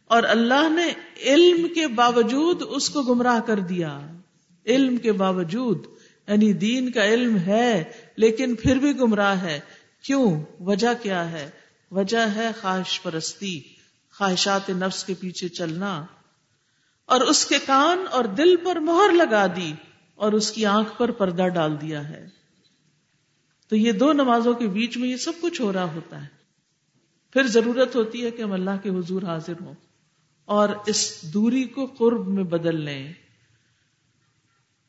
اور 0.05 0.23
اللہ 0.23 0.69
نے 0.69 0.93
علم 1.23 1.69
کے 1.75 1.89
باوجود 1.89 2.63
اس 2.69 2.91
کو 2.91 3.03
گمراہ 3.03 3.41
کر 3.41 3.59
دیا۔ 3.59 4.01
علم 4.67 4.97
کے 4.97 5.13
باوجود 5.13 5.87
یعنی 6.29 6.53
دین 6.53 6.93
کا 6.93 7.05
علم 7.05 7.39
ہے، 7.39 7.85
لیکن 8.17 8.55
پھر 8.55 8.77
بھی 8.77 8.99
گمراہ 8.99 9.43
ہے۔ 9.43 9.61
کیوں؟ 10.03 10.41
وجہ 10.61 11.03
کیا 11.03 11.31
ہے؟ 11.31 11.51
وجہ 11.91 12.27
ہے 12.35 12.51
خواہش 12.61 13.03
پرستی، 13.03 13.61
خواہشات 14.19 14.71
نفس 14.71 15.05
کے 15.05 15.15
پیچھے 15.21 15.49
چلنا۔ 15.49 16.05
اور 17.07 17.21
اس 17.21 17.47
کے 17.47 17.59
کان 17.67 17.99
اور 18.11 18.25
دل 18.25 18.57
پر 18.57 18.77
مہر 18.77 19.13
لگا 19.13 19.47
دی۔ 19.47 19.73
اور 20.17 20.33
اس 20.33 20.51
کی 20.51 20.67
آنکھ 20.67 20.99
پر 20.99 21.11
پردہ 21.11 21.49
ڈال 21.49 21.81
دیا 21.81 22.09
ہے۔ 22.09 22.27
تو 23.69 23.77
یہ 23.77 23.93
دو 23.93 24.13
نمازوں 24.13 24.55
کے 24.55 24.67
بیچ 24.67 24.97
میں 24.97 25.09
یہ 25.09 25.17
سب 25.17 25.33
کچھ 25.41 25.61
ہو 25.61 25.73
رہا 25.73 25.85
ہوتا 25.85 26.23
ہے۔ 26.23 26.27
پھر 27.33 27.47
ضرورت 27.47 27.97
ہوتی 27.97 28.25
ہے 28.25 28.31
کہ 28.31 28.43
ہم 28.43 28.53
اللہ 28.53 28.71
کے 28.83 28.91
حضور 28.91 29.23
حاضر 29.23 29.53
ہوں 29.61 29.75
اور 30.45 30.69
اس 30.87 31.23
دوری 31.35 31.65
کو 31.65 31.87
قرب 31.87 32.29
میں 32.29 32.45
بدل 32.45 32.81
لیں۔ 32.81 33.13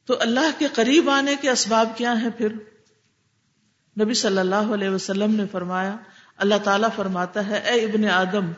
تو 0.05 0.15
اللہ 0.19 0.59
کے 0.59 0.67
قریب 0.73 1.09
آنے 1.09 1.35
کے 1.41 1.49
اسباب 1.49 1.89
کیا 1.97 2.21
ہیں 2.21 2.29
پھر؟ 2.29 2.51
نبی 4.01 4.13
صلی 4.13 4.37
اللہ 4.37 4.55
علیہ 4.55 4.89
وسلم 4.89 5.35
نے 5.35 5.43
فرمایا، 5.51 5.97
اللہ 6.37 6.55
تعالیٰ 6.63 6.89
فرماتا 6.95 7.47
ہے، 7.47 7.57
اے 7.57 7.81
ابن 7.81 8.05
آدم، 8.05 8.51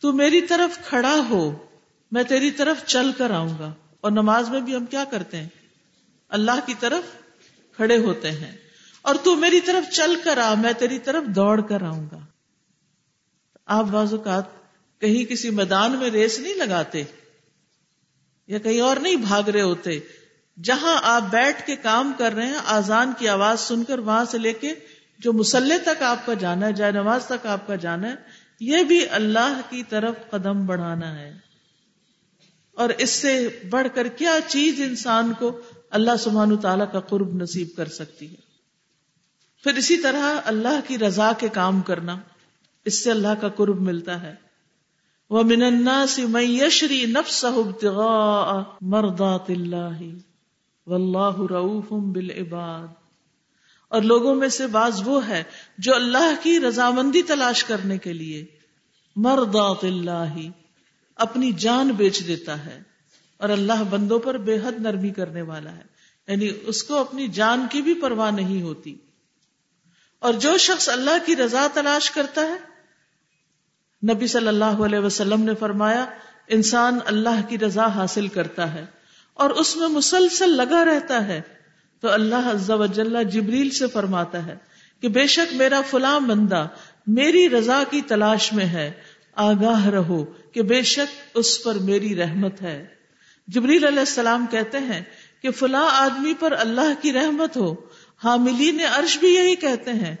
تو 0.00 0.12
میری 0.12 0.40
طرف 0.40 0.88
کھڑا 0.88 1.16
ہو، 1.28 1.66
میں 2.12 2.22
تیری 2.22 2.50
طرف 2.50 2.86
چل 2.86 3.10
کر 3.18 3.30
آؤں 3.30 3.58
گا۔ 3.58 3.72
اور 4.00 4.10
نماز 4.10 4.48
میں 4.48 4.60
بھی 4.60 4.76
ہم 4.76 4.86
کیا 4.86 5.04
کرتے 5.10 5.36
ہیں؟ 5.36 5.48
اللہ 6.34 6.66
کی 6.66 6.74
طرف 6.80 7.02
کھڑے 7.76 7.98
ہوتے 7.98 8.30
ہیں۔ 8.30 8.56
اور 9.02 9.14
تو 9.24 9.36
میری 9.36 9.60
طرف 9.60 9.92
چل 9.92 10.16
کر 10.24 10.38
آ، 10.38 10.54
میں 10.54 10.72
تیری 10.72 10.98
طرف 10.98 11.24
دوڑ 11.24 11.60
کر 11.60 11.82
آؤں 11.82 12.06
گا۔ 12.12 12.18
آپ 13.66 13.84
بعض 13.84 14.14
اوقات 14.14 14.44
کہیں 15.00 15.24
کسی 15.24 15.50
میدان 15.50 15.92
میں 15.92 16.10
ریس 16.10 16.38
نہیں 16.38 16.54
لگاتے 16.54 17.04
یا 18.46 18.58
کہیں 18.58 18.80
اور 18.80 18.96
نہیں 18.96 19.16
بھاگ 19.16 19.42
رہے 19.42 19.60
ہوتے۔ 19.60 20.00
جہاں 20.62 21.00
آپ 21.02 21.22
بیٹھ 21.30 21.66
کے 21.66 21.76
کام 21.76 22.12
کر 22.18 22.32
رہے 22.32 22.46
ہیں، 22.46 22.58
آزان 22.64 23.12
کی 23.18 23.28
آواز 23.28 23.60
سن 23.60 23.84
کر 23.84 23.98
وہاں 23.98 24.24
سے 24.24 24.38
لے 24.38 24.52
کے 24.52 24.74
جو 25.18 25.32
مسلح 25.32 25.76
تک 25.84 26.02
آپ 26.02 26.26
کا 26.26 26.34
جانا 26.34 26.66
ہے، 26.66 26.72
جائے 26.72 26.92
نماز 26.92 27.26
تک 27.26 27.46
آپ 27.46 27.66
کا 27.66 27.74
جانا 27.74 28.08
ہے، 28.08 28.14
یہ 28.60 28.82
بھی 28.82 29.08
اللہ 29.08 29.60
کی 29.70 29.82
طرف 29.88 30.14
قدم 30.30 30.66
بڑھانا 30.66 31.18
ہے۔ 31.18 31.36
اور 32.72 32.88
اس 32.88 33.10
سے 33.10 33.60
بڑھ 33.70 33.88
کر 33.94 34.08
کیا 34.08 34.38
چیز 34.46 34.80
انسان 34.80 35.32
کو 35.38 35.60
اللہ 35.94 36.16
سبحان 36.18 36.56
تعالیٰ 36.56 36.92
کا 36.92 37.00
قرب 37.00 37.34
نصیب 37.34 37.68
کر 37.76 37.88
سکتی 37.88 38.30
ہے۔ 38.30 38.36
پھر 39.62 39.74
اسی 39.74 39.96
طرح 39.96 40.40
اللہ 40.44 40.80
کی 40.86 40.98
رضا 40.98 41.32
کے 41.38 41.48
کام 41.48 41.80
کرنا، 41.80 42.20
اس 42.84 43.04
سے 43.04 43.10
اللہ 43.10 43.34
کا 43.40 43.48
قرب 43.48 43.80
ملتا 43.80 44.22
ہے۔ 44.22 44.34
وہ 45.30 45.42
مننا 45.42 46.06
سی 46.06 47.06
نفس 47.06 47.44
مردات 48.80 49.50
اللہ 49.50 50.02
واللہ 50.86 51.52
رعوف 51.52 51.92
بالعباد۔ 51.92 52.86
اور 53.88 54.02
لوگوں 54.02 54.34
میں 54.34 54.48
سے 54.48 54.66
بعض 54.66 55.02
وہ 55.04 55.28
ہے 55.28 55.44
جو 55.78 55.94
اللہ 55.94 56.34
کی 56.42 56.60
رضامندی 56.60 57.22
تلاش 57.22 57.64
کرنے 57.64 57.98
کے 57.98 58.12
لیے 58.12 58.46
مردات 59.16 59.84
اللہ 59.84 60.34
اپنی 61.16 61.52
جان 61.52 61.88
بیچ 61.88 62.26
دیتا 62.26 62.66
ہے۔ 62.66 62.93
اور 63.44 63.52
اللہ 63.52 63.82
بندوں 63.90 64.18
پر 64.18 64.38
بے 64.38 64.56
حد 64.56 64.80
نرمی 64.80 65.10
کرنے 65.10 65.42
والا 65.42 65.72
ہے۔ 65.76 65.82
یعنی 66.28 66.50
اس 66.62 66.82
کو 66.82 66.96
اپنی 66.96 67.28
جان 67.28 67.66
کی 67.70 67.82
بھی 67.82 67.94
پرواہ 67.94 68.30
نہیں 68.30 68.62
ہوتی۔ 68.62 68.96
اور 70.18 70.34
جو 70.34 70.56
شخص 70.56 70.88
اللہ 70.88 71.26
کی 71.26 71.36
رضا 71.36 71.66
تلاش 71.74 72.10
کرتا 72.10 72.40
ہے، 72.40 72.74
نبی 74.12 74.26
صلی 74.26 74.48
اللہ 74.48 74.64
علیہ 74.64 74.98
وسلم 74.98 75.40
نے 75.40 75.52
فرمایا، 75.54 76.06
انسان 76.48 76.98
اللہ 77.04 77.48
کی 77.48 77.58
رضا 77.58 77.86
حاصل 77.86 78.28
کرتا 78.28 78.74
ہے 78.74 78.86
اور 79.34 79.50
اس 79.50 79.76
میں 79.76 79.88
مسلسل 79.88 80.50
لگا 80.50 80.84
رہتا 80.84 81.26
ہے۔ 81.26 81.40
تو 82.00 82.12
اللہ 82.12 82.50
عز 82.54 82.70
و 82.70 82.86
جل 82.86 83.24
جبریل 83.24 83.70
سے 83.70 83.86
فرماتا 83.86 84.46
ہے 84.46 84.56
کہ 85.00 85.08
بے 85.08 85.26
شک 85.26 85.54
میرا 85.54 85.80
فلاں 85.90 86.20
بندہ 86.20 86.68
میری 87.06 87.50
رضا 87.50 87.82
کی 87.90 88.00
تلاش 88.00 88.52
میں 88.52 88.66
ہے۔ 88.66 88.92
آگاہ 89.34 89.86
رہو 89.86 90.24
کہ 90.52 90.62
بے 90.62 90.82
شک 90.82 91.20
اس 91.34 91.64
پر 91.64 91.74
میری 91.74 92.16
رحمت 92.16 92.62
ہے۔ 92.62 92.93
جبریل 93.46 93.84
علیہ 93.84 93.98
السلام 93.98 94.46
کہتے 94.50 94.78
ہیں 94.78 95.02
کہ 95.42 95.50
فلاں 95.50 95.88
آدمی 95.92 96.34
پر 96.38 96.54
اللہ 96.58 97.02
کی 97.02 97.12
رحمت 97.12 97.56
ہو، 97.56 97.74
حاملین 98.24 98.80
عرش 98.96 99.18
بھی 99.18 99.34
یہی 99.34 99.56
کہتے 99.56 99.92
ہیں 99.92 100.16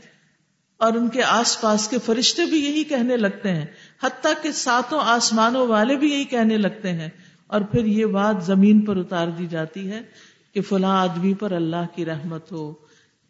اور 0.76 0.92
ان 0.92 1.08
کے 1.08 1.22
آس 1.22 1.60
پاس 1.60 1.88
کے 1.88 1.98
فرشتے 2.04 2.44
بھی 2.44 2.64
یہی 2.64 2.84
کہنے 2.84 3.16
لگتے 3.16 3.48
ہیں، 3.48 3.66
حتیٰ 4.02 4.42
کہ 4.42 4.52
ساتوں 4.52 5.00
آسمانوں 5.02 5.66
والے 5.66 5.96
بھی 5.96 6.12
یہی 6.12 6.24
کہنے 6.24 6.56
لگتے 6.56 6.92
ہیں۔ 6.92 7.08
اور 7.46 7.60
پھر 7.60 7.84
یہ 7.84 8.06
بات 8.06 8.44
زمین 8.44 8.80
پر 8.80 8.96
اتار 8.96 9.28
دی 9.28 9.46
جاتی 9.46 9.90
ہے 9.90 10.00
کہ 10.54 10.60
فلاں 10.60 11.00
آدمی 11.00 11.34
پر 11.34 11.52
اللہ 11.52 11.86
کی 11.94 12.04
رحمت 12.04 12.52
ہو۔ 12.52 12.74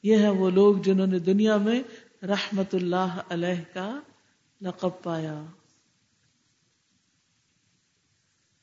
یہ 0.03 0.17
ہے 0.17 0.29
وہ 0.29 0.51
لوگ 0.51 0.75
جنہوں 0.77 1.07
نے 1.07 1.19
دنیا 1.19 1.57
میں 1.57 1.83
رحمت 2.23 2.75
اللہ 2.75 3.17
علیہ 3.29 3.75
کا 3.75 4.01
لقب 4.61 5.03
پایا۔ 5.03 5.45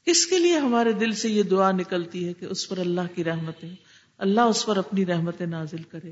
کس 0.05 0.27
کے 0.27 0.39
لیے 0.39 0.57
ہمارے 0.57 0.91
دل 0.91 1.11
سے 1.11 1.29
یہ 1.29 1.43
دعا 1.43 1.71
نکلتی 1.71 2.27
ہے 2.27 2.33
کہ 2.33 2.45
اس 2.45 2.69
پر 2.69 2.77
اللہ 2.77 3.01
کی 3.15 3.23
رحمتیں، 3.23 3.69
اللہ 4.17 4.41
اس 4.41 4.65
پر 4.65 4.77
اپنی 4.77 5.05
رحمتیں 5.05 5.45
نازل 5.45 5.83
کرے۔ 5.83 6.11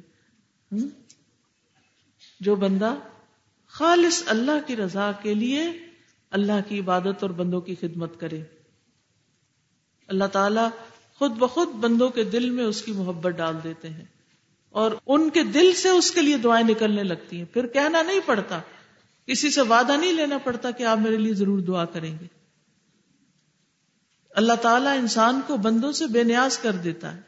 جو 2.39 2.55
بندہ 2.55 2.96
خالص 3.67 4.24
اللہ 4.27 4.67
کی 4.67 4.75
رضا 4.75 5.12
کے 5.22 5.34
لیے 5.34 5.62
اللہ 6.31 6.60
کی 6.67 6.79
عبادت 6.79 7.15
اور 7.19 7.29
بندوں 7.29 7.62
کی 7.62 7.75
خدمت 7.75 8.19
کرے۔ 8.19 8.41
اللہ 10.08 10.24
تعالی 10.24 10.62
خود 11.15 11.31
بخود 11.31 11.67
بندوں 11.67 12.10
کے 12.10 12.24
دل 12.24 12.50
میں 12.50 12.63
اس 12.63 12.81
کی 12.81 12.91
محبت 12.91 13.34
ڈال 13.34 13.55
دیتے 13.63 13.89
ہیں 13.89 14.05
اور 14.69 14.91
ان 15.08 15.29
کے 15.29 15.43
دل 15.43 15.74
سے 15.74 15.89
اس 15.89 16.12
کے 16.12 16.22
لیے 16.22 16.38
دعائیں 16.38 16.67
نکلنے 16.67 17.03
لگتی 17.03 17.38
ہیں۔ 17.38 17.46
پھر 17.46 17.67
کہنا 17.67 18.01
نہیں 18.01 18.19
پڑتا، 18.25 18.60
کسی 19.25 19.50
سے 19.50 19.62
وعدہ 19.62 19.98
نہیں 19.98 20.13
لینا 20.13 20.38
پڑتا 20.38 20.72
کہ 20.72 20.84
آپ 20.84 20.98
میرے 20.98 21.17
لیے 21.17 21.34
ضرور 21.34 21.60
دعا 21.60 21.86
کریں 21.86 22.17
گے۔ 22.22 22.38
اللہ 24.29 24.53
تعالیٰ 24.53 24.98
انسان 24.98 25.41
کو 25.48 25.57
بندوں 25.57 25.91
سے 25.91 26.07
بے 26.07 26.24
نیاز 26.24 26.57
کر 26.57 26.71
دیتا 26.71 27.15
ہے۔ 27.15 27.21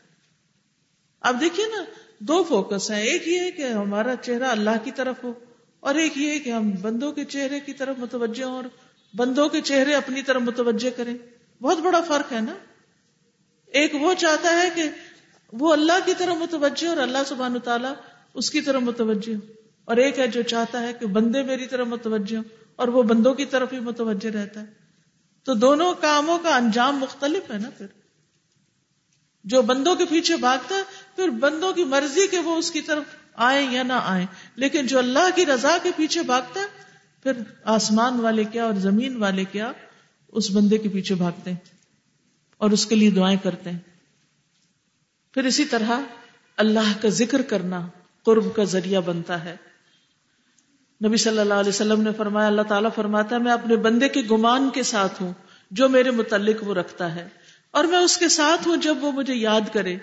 اب 1.21 1.41
دیکھیے 1.41 1.65
نا، 1.65 1.83
دو 2.19 2.43
فوکس 2.43 2.91
ہیں۔ 2.91 3.01
ایک 3.01 3.27
یہ 3.27 3.39
ہے 3.39 3.51
کہ 3.51 3.61
ہمارا 3.61 4.15
چہرہ 4.15 4.45
اللہ 4.45 4.83
کی 4.83 4.91
طرف 4.91 5.23
ہو، 5.23 5.33
اور 5.79 5.95
ایک 5.95 6.17
یہ 6.17 6.31
ہے 6.31 6.39
کہ 6.39 6.49
ہم 6.49 6.71
بندوں 6.71 7.11
کے 7.11 7.25
چہرے 7.25 7.59
کی 7.59 7.73
طرف 7.73 7.95
متوجہ 7.99 8.43
ہوں 8.43 8.55
اور 8.55 8.63
بندوں 9.15 9.49
کے 9.49 9.61
چہرے 9.61 9.95
اپنی 9.95 10.21
طرف 10.21 10.41
متوجہ 10.41 10.97
کریں۔ 10.97 11.17
بہت 11.61 11.77
بڑا 11.77 12.01
فرق 12.01 12.33
ہے 12.33 12.41
نا۔ 12.41 12.53
ایک 13.65 13.95
وہ 13.95 14.13
چاہتا 14.13 14.63
ہے 14.63 14.69
کہ 14.75 14.83
وہ 15.53 15.73
اللہ 15.73 16.05
کی 16.05 16.13
طرف 16.17 16.35
متوجہ 16.35 16.87
اور 16.87 16.97
اللہ 16.97 17.17
سبحانہ 17.25 17.57
تعالیٰ 17.57 17.93
اس 18.33 18.51
کی 18.51 18.61
طرف 18.61 18.81
متوجہ 18.81 19.35
ہو 19.35 19.39
اور 19.85 19.97
ایک 19.97 20.19
ہے 20.19 20.27
جو 20.27 20.41
چاہتا 20.41 20.81
ہے 20.81 20.93
کہ 20.93 21.05
بندے 21.05 21.43
میری 21.43 21.65
طرف 21.67 21.87
متوجہ 21.87 22.37
ہوں 22.37 22.43
اور 22.75 22.87
وہ 22.87 23.03
بندوں 23.03 23.33
کی 23.33 23.45
طرف 23.45 23.73
ہی 23.73 23.79
متوجہ 23.79 24.29
رہتا 24.29 24.61
ہے۔ 24.61 24.80
تو 25.43 25.53
دونوں 25.53 25.93
کاموں 25.93 26.39
کا 26.39 26.55
انجام 26.55 26.97
مختلف 26.97 27.51
ہے 27.51 27.57
نا 27.57 27.69
پھر۔ 27.69 27.85
جو 29.43 29.61
بندوں 29.61 29.95
کے 29.95 30.05
پیچھے 30.05 30.37
بھاگتا 30.37 30.75
ہے، 30.75 30.81
پھر 31.15 31.29
بندوں 31.29 31.73
کی 31.73 31.83
مرضی 31.83 32.27
کے 32.27 32.39
وہ 32.39 32.57
اس 32.57 32.71
کی 32.71 32.81
طرف 32.81 33.03
آئے 33.33 33.67
یا 33.71 33.83
نہ 33.83 33.93
آئے 33.93 34.25
لیکن 34.55 34.87
جو 34.87 34.97
اللہ 34.97 35.29
کی 35.35 35.45
رضا 35.45 35.77
کے 35.83 35.91
پیچھے 35.95 36.21
بھاگتا 36.21 36.59
ہے، 36.59 36.65
پھر 37.23 37.31
آسمان 37.63 38.19
والے 38.19 38.43
کیا 38.43 38.63
اور 38.63 38.73
زمین 38.73 39.17
والے 39.17 39.43
کیا 39.43 39.71
اس 40.27 40.51
بندے 40.51 40.77
کے 40.77 40.89
پیچھے 40.89 41.15
بھاگتے 41.15 41.51
ہیں 41.51 41.57
اور 42.57 42.71
اس 42.71 42.85
کے 42.85 42.95
لیے 42.95 43.11
دعائیں 43.11 43.37
کرتے 43.43 43.69
ہیں۔ 43.69 43.79
پھر 45.33 45.43
اسی 45.43 45.65
طرح 45.65 45.99
اللہ 46.57 47.01
کا 47.01 47.09
ذکر 47.09 47.41
کرنا 47.41 47.87
قرب 48.23 48.55
کا 48.55 48.63
ذریعہ 48.63 49.01
بنتا 49.01 49.43
ہے۔ 49.43 49.55
نبی 51.05 51.17
صلی 51.17 51.39
اللہ 51.39 51.53
علیہ 51.53 51.69
وسلم 51.69 52.01
نے 52.01 52.09
فرمایا، 52.17 52.47
اللہ 52.47 52.61
تعالیٰ 52.61 52.89
فرماتا 52.95 53.35
ہے، 53.35 53.41
میں 53.41 53.51
اپنے 53.51 53.75
بندے 53.75 54.09
کے 54.09 54.21
گمان 54.31 54.69
کے 54.69 54.83
ساتھ 54.83 55.21
ہوں، 55.21 55.33
جو 55.71 55.89
میرے 55.89 56.11
متعلق 56.11 56.67
وہ 56.67 56.73
رکھتا 56.73 57.15
ہے، 57.15 57.27
اور 57.71 57.83
میں 57.83 57.99
اس 57.99 58.17
کے 58.17 58.29
ساتھ 58.29 58.67
ہوں 58.67 58.77
جب 58.77 58.97
وہ 59.01 59.11
مجھے 59.11 59.35
یاد 59.35 59.61
کرے۔ 59.73 59.97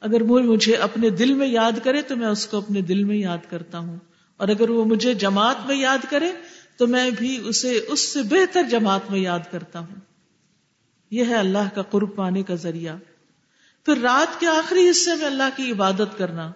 اگر 0.00 0.22
وہ 0.22 0.38
مجھے 0.38 0.74
اپنے 0.74 1.10
دل 1.10 1.34
میں 1.34 1.46
یاد 1.46 1.72
کرے، 1.84 2.02
تو 2.02 2.16
میں 2.16 2.26
اس 2.26 2.46
کو 2.46 2.56
اپنے 2.56 2.80
دل 2.80 3.04
میں 3.04 3.16
یاد 3.16 3.38
کرتا 3.50 3.78
ہوں۔ 3.78 3.96
اور 4.36 4.48
اگر 4.48 4.70
وہ 4.70 4.84
مجھے 4.84 5.14
جماعت 5.14 5.66
میں 5.66 5.76
یاد 5.76 5.98
کرے، 6.10 6.32
تو 6.76 6.86
میں 6.86 7.10
بھی 7.10 7.42
اسے 7.44 7.80
اس 7.88 8.00
سے 8.00 8.22
بہتر 8.22 8.62
جماعت 8.62 9.10
میں 9.10 9.20
یاد 9.20 9.38
کرتا 9.50 9.78
ہوں۔ 9.78 9.96
یہ 11.10 11.24
ہے 11.24 11.34
اللہ 11.34 11.74
کا 11.74 11.82
قرب 11.82 12.16
پانے 12.16 12.42
کا 12.42 12.54
ذریعہ۔ 12.54 12.96
پھر 13.84 13.98
رات 13.98 14.40
کے 14.40 14.46
آخری 14.46 14.90
حصے 14.90 15.14
میں 15.14 15.26
اللہ 15.26 15.56
کی 15.56 15.72
عبادت 15.72 16.18
کرنا۔ 16.18 16.52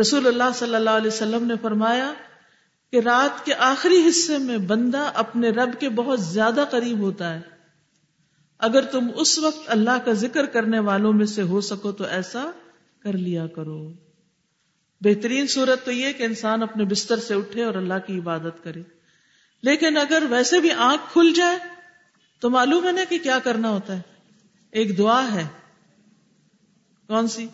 رسول 0.00 0.26
اللہ 0.26 0.44
صلی 0.54 0.74
اللہ 0.74 0.90
علیہ 0.90 1.10
وسلم 1.10 1.46
نے 1.46 1.54
فرمایا 1.62 2.12
کہ 2.92 3.00
رات 3.00 3.44
کے 3.46 3.54
آخری 3.54 4.08
حصے 4.08 4.38
میں 4.38 4.58
بندہ 4.58 5.10
اپنے 5.14 5.50
رب 5.50 5.80
کے 5.80 5.88
بہت 5.88 6.20
زیادہ 6.20 6.64
قریب 6.70 6.98
ہوتا 6.98 7.34
ہے۔ 7.34 7.40
اگر 8.58 8.84
تم 8.84 9.06
اس 9.14 9.38
وقت 9.38 9.58
اللہ 9.66 9.98
کا 10.04 10.12
ذکر 10.12 10.46
کرنے 10.46 10.78
والوں 10.78 11.12
میں 11.12 11.26
سے 11.26 11.42
ہو 11.42 11.60
سکو 11.60 11.92
تو 11.92 12.04
ایسا 12.04 12.50
کر 13.02 13.12
لیا 13.12 13.46
کرو۔ 13.46 13.92
بہترین 15.00 15.46
صورت 15.46 15.84
تو 15.84 15.92
یہ 15.92 16.12
کہ 16.12 16.22
انسان 16.22 16.62
اپنے 16.62 16.84
بستر 16.84 17.18
سے 17.18 17.34
اٹھے 17.34 17.64
اور 17.64 17.74
اللہ 17.74 17.94
کی 18.06 18.18
عبادت 18.18 18.64
کرے۔ 18.64 18.82
لیکن 19.62 19.96
اگر 19.96 20.22
ویسے 20.30 20.60
بھی 20.60 20.72
آنکھ 20.72 21.12
کھل 21.12 21.32
جائے 21.34 21.58
تو 22.40 22.50
معلوم 22.50 22.86
ہے 22.86 22.92
نا 22.92 23.00
کہ 23.08 23.18
کیا 23.18 23.38
کرنا 23.38 23.70
ہوتا 23.70 23.96
ہے۔ 23.96 24.00
ایک 24.70 24.98
دعا 24.98 25.34
ہے۔ 25.34 25.46
کون 27.06 27.28
سی؟ 27.28 27.46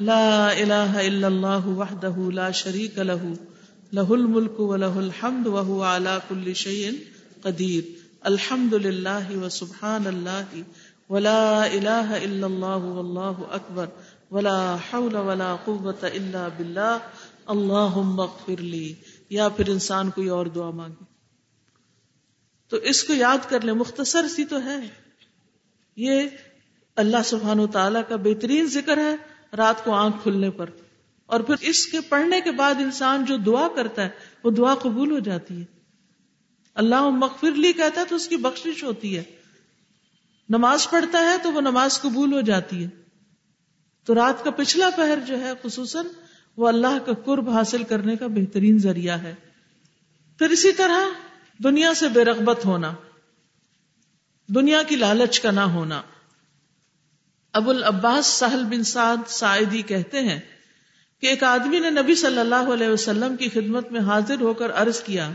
لا 0.00 0.48
الہ 0.48 0.94
الا 0.94 1.26
اللہ 1.26 1.66
وحدہ 1.66 2.12
لا 2.32 2.50
شریک 2.50 2.98
لہ 2.98 3.51
لہ 3.92 4.10
الملک 4.10 4.60
و 4.60 4.76
لہ 4.76 4.84
الحمد 4.84 5.46
وہو 5.46 5.82
علا 5.82 6.18
کل 6.18 6.52
شیء 6.54 6.90
قدیر۔ 7.42 8.02
الحمد 8.20 8.72
للہ 8.72 9.36
و 9.36 9.48
سبحان 9.48 10.06
اللہ 10.06 10.62
ولا 11.12 11.64
الہ 11.64 12.14
الا 12.22 12.46
اللہ 12.46 12.84
واللہ 12.84 13.52
اکبر۔ 13.52 13.86
ولا 14.30 14.74
حول 14.74 15.16
ولا 15.16 15.56
قوت 15.64 16.04
الا 16.04 16.48
باللہ۔ 16.56 16.98
اللہم 17.46 18.20
اغفر 18.20 18.60
لی۔ 18.60 18.94
یا 19.30 19.48
پھر 19.48 19.68
انسان 19.68 20.10
کوئی 20.10 20.28
اور 20.28 20.46
دعا 20.46 20.70
مانگے۔ 20.70 21.04
تو 22.68 22.76
اس 22.76 23.04
کو 23.04 23.12
یاد 23.12 23.38
کر 23.48 23.60
لیں، 23.60 23.74
مختصر 23.74 24.28
سی 24.28 24.44
تو 24.44 24.62
ہے۔ 24.62 24.76
یہ 25.96 26.20
اللہ 26.96 27.22
سبحان 27.24 27.60
و 27.60 27.66
تعالیٰ 27.66 28.02
کا 28.08 28.16
بہترین 28.16 28.66
ذکر 28.66 28.96
ہے 28.98 29.16
رات 29.56 29.84
کو 29.84 29.92
آنکھ 29.92 30.16
کھلنے 30.22 30.50
پر۔ 30.50 30.70
اور 31.32 31.40
پھر 31.40 31.54
اس 31.60 31.86
کے 31.86 32.00
پڑھنے 32.00 32.40
کے 32.40 32.50
بعد 32.50 32.74
انسان 32.74 33.24
جو 33.24 33.36
دعا 33.36 33.68
کرتا 33.68 34.02
ہے، 34.02 34.08
وہ 34.44 34.50
دعا 34.50 34.74
قبول 34.74 35.10
ہو 35.10 35.18
جاتی 35.18 35.60
ہے۔ 35.60 35.64
اللہ 36.74 37.08
مغفر 37.08 37.52
لی 37.52 37.72
کہتا 37.72 38.00
ہے 38.00 38.06
تو 38.06 38.16
اس 38.16 38.28
کی 38.28 38.36
بخشش 38.36 38.84
ہوتی 38.84 39.16
ہے۔ 39.16 39.22
نماز 40.48 40.90
پڑھتا 40.90 41.18
ہے 41.18 41.36
تو 41.42 41.52
وہ 41.52 41.60
نماز 41.60 42.00
قبول 42.00 42.32
ہو 42.32 42.40
جاتی 42.40 42.84
ہے۔ 42.84 42.88
تو 44.04 44.14
رات 44.14 44.44
کا 44.44 44.50
پچھلا 44.50 44.90
پہر 44.96 45.18
جو 45.26 45.40
ہے، 45.40 45.50
خصوصاً 45.62 46.06
وہ 46.56 46.68
اللہ 46.68 46.98
کا 47.06 47.12
قرب 47.24 47.50
حاصل 47.50 47.84
کرنے 47.84 48.16
کا 48.16 48.26
بہترین 48.26 48.78
ذریعہ 48.78 49.22
ہے۔ 49.22 49.34
پھر 50.38 50.50
اسی 50.50 50.72
طرح 50.72 50.98
دنیا 51.64 51.94
سے 51.94 52.08
بے 52.08 52.24
رغبت 52.24 52.64
ہونا، 52.64 52.94
دنیا 54.48 54.82
کی 54.82 54.96
لالچ 54.96 55.40
کا 55.40 55.50
نہ 55.50 55.60
ہونا۔ 55.60 56.02
ابو 57.52 57.70
العباس 57.70 58.26
سہل 58.26 58.64
بن 58.64 58.82
سعد 58.82 59.16
سعیدی 59.26 59.82
کہتے 59.82 60.20
ہیں 60.20 60.40
کہ 61.22 61.26
ایک 61.26 61.42
آدمی 61.42 61.78
نے 61.78 61.90
نبی 61.90 62.14
صلی 62.14 62.38
اللہ 62.38 62.54
علیہ 62.54 62.88
وسلم 62.88 63.36
کی 63.36 63.48
خدمت 63.48 63.92
میں 63.92 64.00
حاضر 64.00 64.40
ہو 64.40 64.54
کر 64.54 64.72
عرض 64.72 65.02
کیا، 65.02 65.30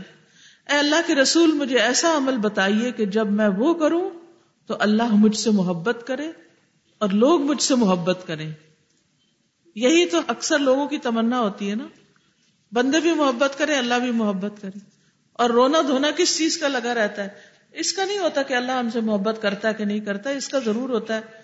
اے 0.68 0.76
اللہ 0.76 0.96
کے 1.06 1.14
رسول 1.14 1.52
مجھے 1.52 1.78
ایسا 1.78 2.16
عمل 2.16 2.36
بتائیے 2.36 2.92
کہ 2.92 3.06
جب 3.06 3.30
میں 3.30 3.48
وہ 3.48 3.74
کروں 3.74 4.10
تو 4.66 4.76
اللہ 4.80 5.14
مجھ 5.14 5.36
سے 5.36 5.50
محبت 5.50 6.06
کرے 6.06 6.30
اور 6.98 7.08
لوگ 7.08 7.42
مجھ 7.42 7.62
سے 7.62 7.74
محبت 7.74 8.18
کریں۔ 8.26 8.52
یہی 9.74 10.06
تو 10.06 10.20
اکثر 10.26 10.58
لوگوں 10.58 10.86
کی 10.86 10.98
تمنا 10.98 11.40
ہوتی 11.40 11.70
ہے 11.70 11.74
نا۔ 11.74 11.86
بندے 12.72 13.00
بھی 13.00 13.14
محبت 13.14 13.58
کرے 13.58 13.74
اللہ 13.74 13.94
بھی 13.94 14.10
محبت 14.10 14.62
کرے۔ 14.62 14.78
اور 15.32 15.50
رونا 15.50 15.80
دھونا 15.88 16.08
کس 16.16 16.38
چیز 16.38 16.58
کا 16.58 16.68
لگا 16.68 16.94
رہتا 16.94 17.24
ہے؟ 17.24 17.28
اس 17.72 17.92
کا 17.92 18.04
نہیں 18.04 18.18
ہوتا 18.18 18.42
کہ 18.42 18.54
اللہ 18.54 18.72
ہم 18.72 18.90
سے 18.90 19.00
محبت 19.00 19.42
کرتا 19.42 19.68
ہے 19.68 19.74
کہ 19.74 19.84
نہیں 19.84 20.00
کرتا، 20.00 20.30
اس 20.30 20.48
کا 20.48 20.58
ضرور 20.58 20.88
ہوتا 20.88 21.16
ہے۔ 21.16 21.37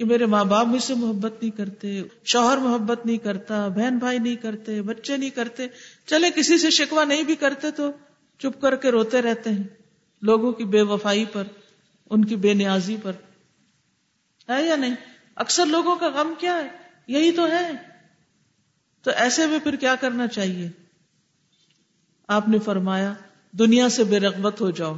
کہ 0.00 0.06
میرے 0.06 0.26
ماں 0.26 0.44
باپ 0.44 0.66
مجھ 0.66 0.82
سے 0.82 0.94
محبت 0.94 1.32
نہیں 1.42 1.56
کرتے، 1.56 2.02
شوہر 2.24 2.56
محبت 2.56 3.06
نہیں 3.06 3.18
کرتا، 3.18 3.68
بہن 3.68 3.98
بھائی 3.98 4.18
نہیں 4.18 4.36
کرتے، 4.36 4.82
بچے 4.82 5.16
نہیں 5.16 5.30
کرتے۔ 5.30 5.66
چلے، 6.06 6.30
کسی 6.30 6.58
سے 6.58 6.70
شکوا 6.70 7.04
نہیں 7.04 7.22
بھی 7.22 7.34
کرتے 7.34 7.70
تو 7.70 7.90
چپ 8.38 8.60
کر 8.60 8.76
کے 8.76 8.90
روتے 8.90 9.22
رہتے 9.22 9.50
ہیں 9.50 9.62
لوگوں 10.22 10.52
کی 10.52 10.64
بے 10.64 10.82
وفائی 10.82 11.24
پر، 11.24 11.44
ان 12.10 12.24
کی 12.24 12.36
بے 12.36 12.54
نیازی 12.54 12.96
پر۔ 13.02 13.12
ہے 14.48 14.66
یا 14.66 14.76
نہیں؟ 14.76 14.94
اکثر 15.36 15.66
لوگوں 15.66 15.96
کا 15.96 16.08
غم 16.08 16.32
کیا 16.38 16.56
ہے؟ 16.56 16.68
یہی 17.06 17.32
تو 17.32 17.46
ہے۔ 17.46 17.70
تو 19.02 19.10
ایسے 19.16 19.46
میں 19.46 19.58
پھر 19.58 19.76
کیا 19.76 19.94
کرنا 19.94 20.26
چاہیے؟ 20.26 20.70
آپ 22.28 22.48
نے 22.48 22.58
فرمایا، 22.58 23.12
دنیا 23.52 23.88
سے 23.88 24.04
بے 24.04 24.20
رغبت 24.20 24.60
ہو 24.60 24.70
جاؤ۔ 24.70 24.94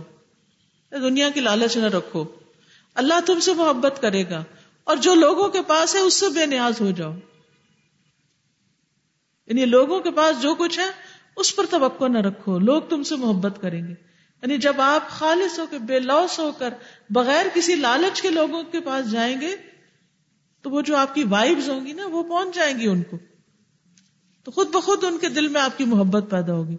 دنیا 0.90 1.30
کی 1.30 1.40
لالچ 1.40 1.76
نہ 1.76 1.86
رکھو۔ 1.86 2.24
اللہ 2.94 3.20
تم 3.26 3.40
سے 3.40 3.54
محبت 3.54 4.02
کرے 4.02 4.24
گا۔ 4.30 4.44
اور 4.84 4.96
جو 4.96 5.14
لوگوں 5.14 5.48
کے 5.48 5.62
پاس 5.62 5.94
ہے 5.94 6.00
اس 6.00 6.14
سے 6.14 6.28
بے 6.28 6.46
نیاز 6.46 6.80
ہو 6.80 6.90
جاؤ۔ 6.90 7.12
یعنی 9.46 9.64
لوگوں 9.64 10.00
کے 10.00 10.10
پاس 10.10 10.42
جو 10.42 10.54
کچھ 10.54 10.78
ہے، 10.78 10.86
اس 11.36 11.56
پر 11.56 11.66
توقع 11.70 12.08
نہ 12.08 12.18
رکھو۔ 12.18 12.58
لوگ 12.58 12.82
تم 12.82 13.02
سے 13.02 13.16
محبت 13.16 13.62
کریں 13.62 13.82
گے۔ 13.82 13.92
یعنی 14.42 14.58
جب 14.58 14.80
آپ 14.80 15.08
خالص 15.08 15.58
ہو 15.58 15.66
کے، 15.70 15.78
بے 15.78 16.00
لوس 16.00 16.38
ہو 16.38 16.52
کر، 16.58 16.74
بغیر 17.10 17.46
کسی 17.54 17.74
لالچ 17.74 18.22
کے 18.22 18.30
لوگوں 18.30 18.62
کے 18.62 18.80
پاس 18.80 19.10
جائیں 19.10 19.40
گے، 19.40 19.56
تو 20.62 20.70
وہ 20.70 20.82
جو 20.82 20.96
آپ 20.96 21.14
کی 21.14 21.24
وائبز 21.24 21.68
ہوں 21.68 21.86
گی 21.86 21.92
نا، 21.92 22.06
وہ 22.06 22.22
پہنچ 22.22 22.54
جائیں 22.54 22.78
گی 22.78 22.86
ان 22.86 23.02
کو۔ 23.02 23.18
تو 24.44 24.50
خود 24.50 24.68
بخود 24.68 25.04
ان 25.04 25.18
کے 25.18 25.28
دل 25.28 25.48
میں 25.48 25.60
آپ 25.60 25.78
کی 25.78 25.84
محبت 25.84 26.30
پیدا 26.30 26.52
ہوگی۔ 26.52 26.76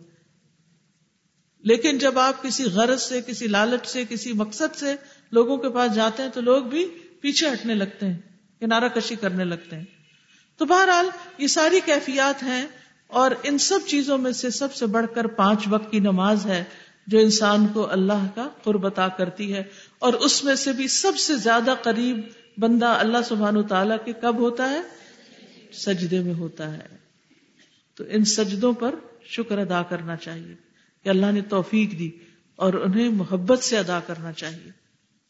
لیکن 1.59 1.97
جب 1.97 2.19
آپ 2.19 2.43
کسی 2.43 2.63
غرض 2.63 3.01
سے، 3.01 3.21
کسی 3.21 3.47
لالچ 3.47 3.87
سے، 3.87 4.03
کسی 4.09 4.33
مقصد 4.33 4.75
سے 4.75 4.95
لوگوں 5.31 5.57
کے 5.57 5.69
پاس 5.69 5.95
جاتے 5.95 6.23
ہیں، 6.23 6.29
تو 6.29 6.41
لوگ 6.41 6.63
بھی 6.63 7.02
پیچھے 7.23 7.49
ہٹنے 7.49 7.75
لگتے 7.75 8.07
ہیں 8.07 8.17
کنارہ 8.59 8.87
کشی 8.87 9.15
کرنے 9.15 9.43
لگتے 9.43 9.75
ہیں۔ 9.75 9.85
تو 10.57 10.65
بہرحال 10.65 11.05
یہ 11.37 11.47
ساری 11.47 11.79
کیفیات 11.85 12.43
ہیں 12.43 12.67
اور 13.07 13.31
ان 13.43 13.57
سب 13.57 13.79
چیزوں 13.87 14.17
میں 14.17 14.31
سے 14.31 14.49
سب 14.49 14.75
سے 14.75 14.85
بڑھ 14.85 15.05
کر 15.15 15.27
پانچ 15.27 15.59
وقت 15.69 15.91
کی 15.91 15.99
نماز 15.99 16.45
ہے 16.45 16.63
جو 17.07 17.19
انسان 17.19 17.67
کو 17.67 17.91
اللہ 17.91 18.27
کا 18.35 18.49
قربتا 18.63 19.07
کرتی 19.07 19.53
ہے۔ 19.53 19.63
اور 19.99 20.13
اس 20.13 20.43
میں 20.43 20.55
سے 20.55 20.71
بھی 20.71 20.87
سب 20.87 21.17
سے 21.17 21.35
زیادہ 21.35 21.75
قریب 21.83 22.19
بندہ 22.57 22.85
اللہ 22.85 23.17
سبحان 23.25 23.57
و 23.57 23.63
تعالی 23.63 23.95
کے 24.05 24.13
کب 24.21 24.35
ہوتا 24.37 24.69
ہے؟ 24.69 24.81
سجدے 25.73 26.19
میں 26.19 26.33
ہوتا 26.33 26.73
ہے۔ 26.73 26.97
تو 27.95 28.03
ان 28.09 28.25
سجدوں 28.25 28.73
پر 28.73 28.95
شکر 29.23 29.57
ادا 29.57 29.83
کرنا 29.83 30.15
چاہیے 30.15 30.55
کہ 31.03 31.09
اللہ 31.09 31.31
نے 31.31 31.41
توفیق 31.41 31.99
دی 31.99 32.11
اور 32.55 32.73
انہیں 32.73 33.09
محبت 33.09 33.59
سے 33.59 33.77
ادا 33.77 33.99
کرنا 33.99 34.31
چاہیے۔ 34.31 34.71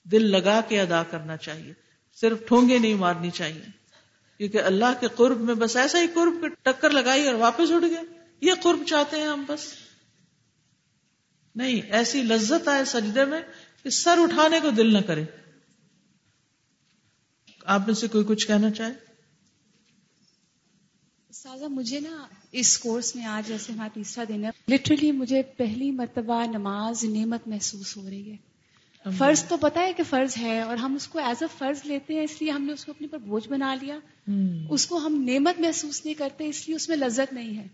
دل 0.04 0.32
لگا 0.32 0.62
کے 0.68 0.82
ادا 0.82 1.04
کرنا 1.04 1.38
چاہیے۔ 1.38 1.83
صرف 2.16 2.38
ٹھونگے 2.48 2.80
نہیں 2.80 2.94
مارنی 2.94 3.30
چاہیے۔ 3.30 3.62
کیونکہ 4.38 4.58
اللہ 4.58 4.94
کے 5.00 5.08
قرب 5.16 5.40
میں 5.42 5.56
بس 5.56 5.76
ایسا 5.76 6.00
ہی 6.02 6.08
قرب 6.08 6.48
ٹکر 6.64 6.90
لگائی 6.90 7.28
اور 7.28 7.36
واپس 7.36 7.72
اٹھ 7.72 7.86
گئے۔ 7.86 8.02
یہ 8.42 8.52
قرب 8.64 8.84
چاہتے 8.88 9.18
ہیں 9.18 9.28
ہم 9.28 9.46
بس۔ 9.48 9.74
نہیں، 11.56 11.82
ایسی 11.82 12.24
لذت 12.24 12.68
آئے 12.68 12.86
سجدے 12.86 13.26
میں 13.26 13.42
کہ 13.84 13.90
سر 13.90 14.18
اٹھانے 14.18 14.60
کو 14.60 14.70
دل 14.70 14.94
نہ 14.94 14.98
کرے۔ 14.98 15.24
آپ 17.66 17.82
میں 17.86 17.94
سے 17.94 18.08
کوئی 18.08 18.26
کچھ 18.28 18.48
کہنا 18.48 18.72
چاہے؟ 18.72 18.94
سازا، 21.34 21.68
مجھے 21.68 22.00
نا 22.00 22.28
اس 22.52 22.78
کورس 22.78 23.16
میں 23.16 23.26
آج 23.26 23.48
جیسے 23.48 23.74
ہمارا 23.74 23.90
تیسرا 23.94 24.24
دن 24.28 24.46
ہے۔ 24.46 24.76
لٹرلی 24.76 25.12
مجھے 25.12 25.42
پہلی 25.42 25.92
مرتبہ 25.92 26.46
نماز 26.46 27.04
نعمت 27.04 27.48
محسوس 27.48 27.98
ہو 27.98 28.10
رہی 28.10 28.32
ہے۔ 28.32 28.53
فرض 29.18 29.44
تو 29.46 29.58
پتا 29.58 29.82
ہے 29.82 29.94
کہ 29.94 30.04
فرض 30.10 30.38
ہے 30.38 30.62
اور 30.62 30.78
ہم 30.78 30.96
اس 30.96 31.08
کو 31.08 31.20
ایز 31.20 31.44
اے 31.44 31.48
فرض 31.58 31.82
لیتے 31.84 32.14
ہیں 32.14 32.22
اس 32.22 32.42
لیے 32.42 32.52
ہم 32.52 32.64
نے 32.64 32.74
اس 32.74 32.86
کو 32.86 32.92
اپنے 32.92 33.08
پر 33.08 33.18
بوجھ 33.18 33.50
بنا 33.50 33.76
لیا۔ 33.76 34.00
اس 34.70 34.86
کو 34.86 34.98
ہم 34.98 35.26
نعمت 35.28 35.60
محسوس 35.60 36.06
نہیں 36.06 36.14
کرتے 36.14 36.48
اس 36.48 36.68
لیے 36.68 36.76
اس 36.76 36.90
میں 36.90 36.98
لذت 36.98 37.34
نہیں 37.34 37.58
ہے۔ 37.58 37.68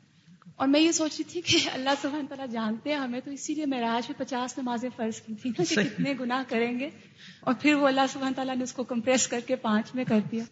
اور 0.55 0.67
میں 0.67 0.79
یہ 0.79 0.91
سوچ 0.91 1.11
رہی 1.19 1.23
تھی 1.23 1.41
کہ 1.41 1.69
اللہ 1.73 1.89
سبحانہ 2.01 2.27
تعالیٰ 2.27 2.47
جانتے 2.47 2.89
ہیں 2.89 2.97
ہمیں 2.97 3.19
تو 3.25 3.31
اسی 3.31 3.53
لیے 3.53 3.65
میں 3.65 3.81
راج 3.81 4.09
میں 4.09 4.19
پچاس 4.19 4.57
نمازیں 4.57 4.89
فرض 4.95 5.21
کی 5.21 5.33
تھی 5.41 5.49
نا 5.49 5.63
کہ 5.69 5.75
کتنے 5.75 6.13
گناہ 6.19 6.43
کریں 6.47 6.79
گے۔ 6.79 6.89
اور 7.41 7.53
پھر 7.61 7.73
وہ 7.73 7.87
اللہ 7.87 8.01
سبحانہ 8.13 8.35
تعالیٰ 8.35 8.55
نے 8.55 8.63
اس 8.63 8.73
کو 8.73 8.83
کمپریس 8.83 9.27
کر 9.27 9.39
کے 9.47 9.55
پانچ 9.55 9.95
میں 9.95 10.03
کر 10.03 10.19
دیا۔ 10.31 10.43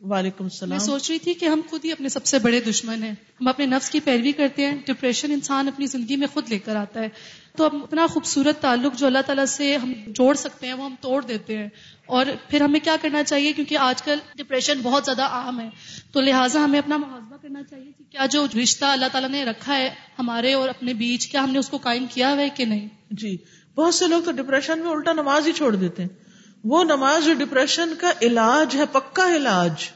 وعلیکم 0.00 0.44
السلام۔ 0.44 0.70
میں 0.70 0.78
سوچ 0.78 1.10
رہی 1.10 1.18
تھی 1.18 1.34
کہ 1.34 1.46
ہم 1.46 1.60
خود 1.70 1.84
ہی 1.84 1.92
اپنے 1.92 2.08
سب 2.08 2.26
سے 2.26 2.38
بڑے 2.38 2.60
دشمن 2.60 3.02
ہیں۔ 3.02 3.12
ہم 3.12 3.48
اپنے 3.48 3.66
نفس 3.66 3.90
کی 3.90 4.00
پیروی 4.00 4.32
کرتے 4.32 4.66
ہیں۔ 4.66 4.74
ڈپریشن 4.86 5.32
انسان 5.32 5.68
اپنی 5.68 5.86
زندگی 5.86 6.16
میں 6.16 6.26
خود 6.32 6.48
لے 6.48 6.58
کر 6.58 6.76
آتا 6.76 7.00
ہے۔ 7.00 7.08
تو 7.56 7.64
اب 7.64 7.74
اتنا 7.74 8.06
خوبصورت 8.06 8.60
تعلق 8.60 8.98
جو 8.98 9.06
اللہ 9.06 9.18
تعالیٰ 9.26 9.46
سے 9.46 9.76
ہم 9.76 9.92
جوڑ 10.06 10.34
سکتے 10.34 10.66
ہیں 10.66 10.74
وہ 10.74 10.84
ہم 10.84 10.94
توڑ 11.00 11.24
دیتے 11.24 11.58
ہیں۔ 11.58 11.68
اور 12.06 12.26
پھر 12.48 12.60
ہمیں 12.60 12.80
کیا 12.80 12.96
کرنا 13.02 13.24
چاہیے؟ 13.24 13.52
کیونکہ 13.52 13.76
آج 13.78 14.02
کل 14.02 14.18
ڈپریشن 14.34 14.80
بہت 14.82 15.04
زیادہ 15.04 15.22
عام 15.22 15.60
ہے۔ 15.60 15.70
تو 16.12 16.20
لہٰذا 16.20 16.64
ہمیں 16.64 16.78
اپنا 16.78 16.96
محاذہ 16.96 17.34
کرنا 17.42 17.62
چاہیے 17.70 17.92
کہ 17.98 18.04
کیا 18.10 18.26
جو 18.26 18.46
رشتہ 18.62 18.84
اللہ 18.84 19.06
تعالیٰ 19.12 19.30
نے 19.30 19.44
رکھا 19.44 19.78
ہے 19.78 19.90
ہمارے 20.18 20.52
اور 20.52 20.68
اپنے 20.68 20.94
بیچ 20.94 21.26
کیا 21.26 21.44
ہم 21.44 21.50
نے 21.50 21.58
اس 21.58 21.68
کو 21.68 21.76
قائم 21.76 22.06
کیا 22.14 22.36
ہے 22.36 22.48
کہ 22.48 22.64
نہیں؟ 22.64 22.88
جی 23.10 23.36
بہت 23.74 23.94
سے 23.94 24.06
لوگ 24.06 24.22
تو 24.22 24.32
ڈپریشن 24.32 24.78
میں 24.78 24.90
الٹا 24.90 25.12
نماز 25.12 25.46
ہی 25.46 25.52
چھوڑ 25.52 25.74
دیتے 25.74 26.02
ہیں۔ 26.02 26.27
وہ 26.64 26.84
نماز 26.84 27.24
جو 27.24 27.34
ڈپریشن 27.34 27.94
کا 27.98 28.12
علاج 28.22 28.76
ہے، 28.76 28.84
پکا 28.92 29.36
علاج۔ 29.36 29.90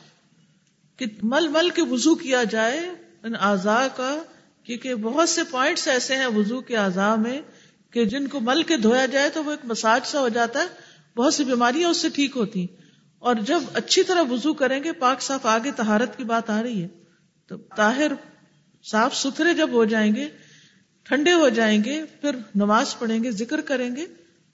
کہ 0.97 1.07
مل 1.23 1.49
مل 1.49 1.71
کے 1.71 1.83
وضو 1.83 2.15
کیا 2.15 2.45
جائے، 2.45 2.91
ان 3.23 3.33
اعضاء 3.41 3.87
کا، 3.97 4.23
کیونکہ 4.65 4.95
بہت 4.95 5.29
سے 5.29 5.45
پوائنٹس 5.45 5.89
ایسے 5.89 6.17
ہیں 6.17 6.27
وضو 6.27 6.61
کے 6.61 6.77
اعضاء 6.77 7.15
میں 7.15 7.41
کہ 7.91 8.05
جن 8.05 8.27
کو 8.29 8.41
مل 8.41 8.63
کے 8.63 8.77
دھویا 8.77 9.07
جائے 9.07 9.29
تو 9.29 9.45
وہ 9.45 9.51
ایک 9.51 9.61
مساج 9.65 10.01
سا 10.05 10.21
ہو 10.21 10.29
جاتا 10.29 10.61
ہے۔ 10.61 10.67
بہت 11.17 11.35
سی 11.35 11.45
بیماریاں 11.45 11.89
اس 11.89 11.97
سے 11.97 12.09
ٹھیک 12.09 12.37
ہوتی 12.37 12.67
اور 13.19 13.35
جب 13.35 13.63
اچھی 13.75 14.03
طرح 14.03 14.23
وضو 14.31 14.53
کریں 14.53 14.85
گے، 14.85 14.93
پاک 14.93 15.23
صاف 15.23 15.47
آگے 15.47 15.71
تہارت 15.77 16.17
کی 16.17 16.25
بات 16.25 16.51
آ 16.51 16.63
رہی 16.63 16.83
ہے۔ 16.83 16.89
تو 17.47 17.57
طاہر 17.77 18.13
صاف 18.85 19.17
ستھرے 19.17 19.55
جب 19.55 19.71
ہو 19.73 19.85
جائیں 19.85 20.17
گے، 20.17 20.29
ٹھنڈے 21.03 21.33
ہو 21.33 21.49
جائیں 21.49 21.85
گے، 21.85 22.05
پھر 22.21 22.37
نماز 22.55 22.99
پڑھیں 22.99 23.25
گے، 23.25 23.31
ذکر 23.31 23.61
کریں 23.61 23.97
گے۔ 23.97 24.07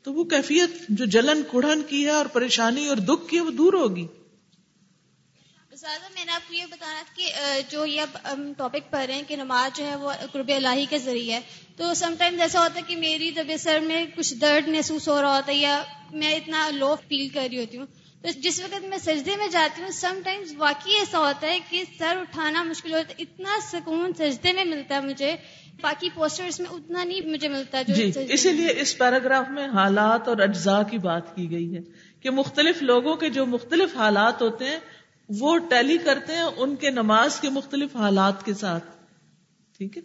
تو 0.09 0.13
وہ 0.15 0.23
کیفیت 0.25 0.77
جو 0.89 1.05
جلن 1.05 1.41
کڑھن 1.51 1.83
کی 1.83 2.05
ہے 2.05 2.11
اور 2.11 2.27
پریشانی 2.27 2.87
اور 2.89 2.97
دکھ 2.97 3.29
کی 3.29 3.37
ہے 3.37 3.41
وہ 3.43 3.51
دور 3.51 3.73
ہوگی۔ 3.73 4.07
میں 5.73 6.25
نے 6.25 6.33
آپ 6.33 6.49
کو 6.49 6.55
یہ 6.55 6.65
بتانا 6.71 7.03
کہ 7.17 7.33
جو 7.71 7.85
یہ 7.87 8.17
ٹاپک 8.59 8.91
پڑھ 8.91 9.05
رہے 9.07 9.15
ہیں 9.15 9.23
کہ 9.29 9.37
نماز 9.37 9.77
جو 9.79 9.87
ہے 9.87 9.97
وہ 9.97 10.13
قرب 10.33 10.51
الہی 10.55 10.87
کے 10.91 10.99
ذریعے 10.99 11.35
ہے، 11.35 11.41
تو 11.77 11.93
سم 11.95 12.15
ٹائمز 12.19 12.41
ایسا 12.41 12.63
ہوتا 12.63 12.77
ہے 12.77 12.85
کہ 12.89 12.97
میری 12.97 13.31
طبیعت 13.33 13.61
سر 13.61 13.81
میں 13.81 14.05
کچھ 14.17 14.35
درد 14.35 14.69
محسوس 14.69 15.09
ہو 15.09 15.21
رہا 15.23 15.37
ہوتا 15.37 15.53
ہے 15.53 15.57
یا 15.57 15.83
میں 16.13 16.35
اتنا 16.37 16.69
لو 16.73 16.95
فیل 17.09 17.29
کر 17.29 17.49
رہی 17.51 17.59
ہوتی 17.59 17.79
ہوں، 17.79 17.87
تو 18.23 18.29
جس 18.41 18.61
وقت 18.61 18.85
میں 18.85 18.99
سجدے 18.99 19.37
میں 19.37 19.49
جاتی 19.49 19.83
ہوں 19.83 19.91
سم 20.01 20.21
ٹائمز 20.25 20.55
واقعی 20.59 20.99
ایسا 20.99 21.19
ہوتا 21.19 21.47
ہے 21.47 21.59
کہ 21.71 21.85
سر 21.99 22.17
اٹھانا 22.21 22.63
مشکل 22.65 22.95
ہوتا 22.95 23.09
ہے 23.11 23.23
اتنا 23.23 23.61
سکون 23.71 24.13
سجدے 24.19 24.53
میں 24.53 24.65
ملتا 24.65 24.95
ہے 24.95 25.01
مجھے 25.03 25.37
باقی 25.83 26.09
پوسٹرز 26.15 26.61
میں 26.61 26.71
اتنا 26.71 27.05
نہیں 27.05 27.21
مجھے 27.27 27.49
ملتا 27.49 27.83
جو 27.83 27.95
جی 27.95 28.13
اسی 28.29 28.53
لیے 28.53 28.81
اس 28.81 28.99
پیراگراف 28.99 29.51
میں 29.51 29.69
حالات 29.69 30.29
اور 30.29 30.37
اجزاء 30.39 30.83
کی 30.83 30.99
بات 30.99 31.37
کی 31.37 31.51
گئی 31.51 31.77
ہے 31.77 31.81
کہ 32.21 32.31
مختلف 32.31 32.83
لوگوں 32.83 33.17
کے 33.17 33.31
جو 33.31 33.47
مختلف 33.47 33.97
حالات 33.97 34.43
ہوتے 34.43 34.65
ہیں 34.65 34.79
وہ 35.29 35.59
ٹیلی 35.59 35.99
کرتے 35.99 36.33
ہیں 36.33 36.43
ان 36.43 36.77
کے 36.77 36.91
نماز 36.91 37.41
کے 37.41 37.51
مختلف 37.51 37.97
حالات 37.97 38.45
کے 38.45 38.55
ساتھ۔ 38.55 38.85
ٹھیک 39.79 39.97
ہے؟ 39.97 40.03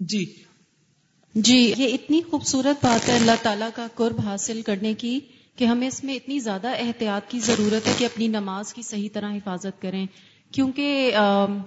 جی۔ 0.00 0.34
جی 1.34 1.74
یہ 1.76 1.94
اتنی 1.94 2.20
خوبصورت 2.30 2.84
بات 2.84 3.08
ہے 3.08 3.16
اللہ 3.16 3.42
تعالیٰ 3.42 3.68
کا 3.74 3.86
قرب 3.94 4.20
حاصل 4.20 4.62
کرنے 4.62 4.94
کی 4.94 5.20
کہ 5.56 5.64
ہمیں 5.64 5.88
اس 5.88 6.04
میں 6.04 6.14
اتنی 6.14 6.38
زیادہ 6.38 6.68
احتیاط 6.68 7.30
کی 7.30 7.40
ضرورت 7.40 7.86
ہے 7.88 7.92
کہ 7.98 8.04
اپنی 8.04 8.28
نماز 8.28 8.74
کی 8.74 8.82
صحیح 8.82 9.08
طرح 9.12 9.32
حفاظت 9.32 9.82
کریں۔ 9.82 10.06
کیونکہ 10.52 11.16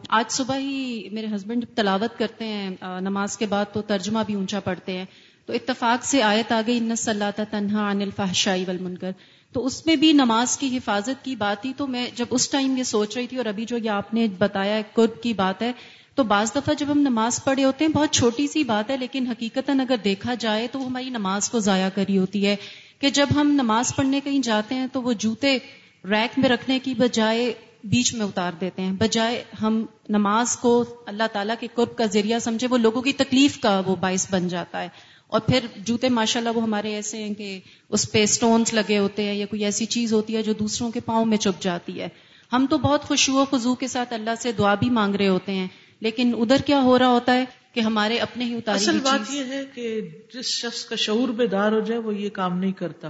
آج 0.10 0.32
صبح 0.32 0.58
ہی 0.58 1.10
میرے 1.12 1.28
ہسبینڈ 1.36 1.66
تلاوت 1.76 2.20
کرتے 2.20 2.46
ہیں 2.46 2.70
نماز 3.02 3.38
کے 3.38 3.46
بعد 3.46 3.66
تو 3.74 3.82
ترجمہ 3.82 4.20
بھی 4.26 4.34
اونچا 4.34 4.60
پڑھتے 4.60 4.98
ہیں۔ 4.98 5.06
تو 5.46 5.54
اتفاق 5.54 6.06
سے 6.06 6.24
آیت 6.24 6.52
آ 6.52 6.62
گئی، 6.68 6.78
ان 6.78 6.96
صلاح 6.96 7.32
تنہا 7.32 7.92
عن 7.92 8.02
الفحشائی 8.02 8.66
والمنکر 8.68 9.12
تو 9.54 9.66
اس 9.66 9.86
میں 9.86 9.96
بھی 9.96 10.14
نماز 10.14 10.58
کی 10.58 10.78
حفاظت 10.78 11.26
کی 11.26 11.36
بات 11.36 11.62
تھی 11.62 11.74
تو 11.78 11.88
میں 11.88 12.06
جب 12.16 12.26
اس 12.30 12.50
ٹائم 12.50 12.78
یہ 12.78 12.84
سوچ 12.84 13.18
رہی 13.18 13.28
تھی 13.28 13.38
اور 13.38 13.46
ابھی 13.46 13.66
جو 13.66 13.78
یہ 13.78 13.90
آپ 13.90 14.14
نے 14.14 14.28
بتایا 14.38 14.82
قرب 14.94 15.24
کی 15.24 15.34
بات 15.34 15.62
ہے، 15.62 15.72
تو 16.16 16.24
بعض 16.24 16.52
دفعہ 16.56 16.74
جب 16.74 16.86
ہم 16.92 17.00
نماز 17.00 17.44
پڑھے 17.44 17.64
ہوتے 17.64 17.86
ہیں، 17.86 17.92
بہت 17.92 18.12
چھوٹی 18.12 18.48
سی 18.48 18.64
بات 18.64 18.90
ہے، 18.90 18.98
لیکن 18.98 19.28
حقیقت 19.28 19.70
اگر 19.70 19.96
دیکھا 20.04 20.34
جائے 20.34 20.68
تو 20.72 20.80
وہ 20.80 20.86
ہماری 20.86 21.10
نماز 21.10 21.50
کو 21.50 21.60
ضائع 21.60 21.90
کری 21.96 22.18
ہوتی 22.18 22.48
ہے۔ 22.48 22.56
کہ 23.00 23.10
جب 23.10 23.28
ہم 23.36 23.52
نماز 23.52 23.96
پڑھنے 23.96 24.20
کہیں 24.24 24.40
جاتے 24.40 24.76
ہیں 24.76 24.88
تو 24.92 25.02
وہ 25.02 25.14
جوتے 25.14 25.58
ریک 26.06 26.40
میں 26.40 26.50
رکھنے 26.50 26.80
کی 26.80 26.94
بجائے 26.94 27.54
بیچ 27.86 28.14
میں 28.14 28.26
اتار 28.26 28.52
دیتے 28.62 28.82
ہیں۔ 28.82 28.92
بجائے 28.92 29.44
ہم 29.62 29.86
نماز 30.10 30.58
کو 30.58 30.84
اللہ 31.06 31.24
تعالیٰ 31.34 31.56
کے 31.60 31.68
قرب 31.74 31.98
کا 31.98 32.06
ذریعہ 32.06 32.40
سمجھے 32.40 32.68
وہ 32.68 32.78
لوگوں 32.78 33.02
کی 33.02 33.14
تکلیف 33.14 33.60
کا 33.60 33.82
وہ 33.86 33.96
باعث 33.96 34.28
بن 34.32 34.48
جاتا 34.48 34.82
ہے۔ 34.82 34.90
اور 35.28 35.40
پھر 35.42 35.60
جوتے 35.78 36.10
ماشاء 36.10 36.40
اللہ 36.40 36.50
وہ 36.56 36.64
ہمارے 36.64 36.96
ایسے 36.96 37.24
ہیں 37.24 37.34
کہ 37.34 37.60
اس 37.90 38.12
پہ 38.12 38.24
اسٹونس 38.24 38.74
لگے 38.74 38.98
ہوتے 38.98 39.24
ہیں 39.24 39.34
یا 39.34 39.46
کوئی 39.46 39.66
ایسی 39.66 39.86
چیز 39.86 40.14
ہوتی 40.14 40.36
ہے 40.36 40.44
جو 40.44 40.54
دوسروں 40.54 40.92
کے 40.92 41.00
پاؤں 41.00 41.26
میں 41.26 41.38
چپ 41.38 41.62
جاتی 41.62 42.02
ہے۔ 42.02 42.08
ہم 42.54 42.66
تو 42.70 42.78
بہت 42.78 43.04
خوشو 43.04 43.34
و 43.34 43.46
خزو 43.52 43.76
کے 43.76 43.88
ساتھ 43.88 44.14
اللہ 44.14 44.30
سے 44.40 44.52
دعا 44.52 44.76
بھی 44.76 44.90
مانگ 44.90 45.16
رہے 45.16 45.28
ہوتے 45.28 45.52
ہیں 45.52 45.68
لیکن 46.00 46.36
ادھر 46.38 46.58
کیا 46.66 46.82
ہو 46.82 47.00
رہا 47.00 47.08
ہوتا 47.08 47.34
ہے 47.36 47.46
کہ 47.74 47.80
ہمارے 47.80 48.18
اپنے 48.18 48.46
ہی 48.46 48.56
اتاری 48.56 48.78
اصل 48.78 49.00
بات 49.00 49.34
یہ 49.34 49.44
ہے 49.44 49.64
کہ 49.76 50.02
جس 50.34 50.46
شخص 50.46 50.86
کا 50.86 50.96
شعور 50.96 51.30
بیدار 51.30 51.72
ہو 51.72 51.80
جائے 51.80 52.02
وہ 52.02 52.16
یہ 52.16 52.30
کام 52.30 52.60
نہیں 52.60 52.72
کرتا۔ 52.72 53.10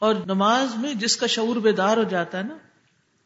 اور 0.00 0.14
نماز 0.26 0.76
میں 0.76 0.94
جس 0.94 1.16
کا 1.16 1.26
شعور 1.26 1.56
بیدار 1.56 1.96
ہو 1.96 2.02
جاتا 2.02 2.38
ہے 2.38 2.42
نا 2.42 2.56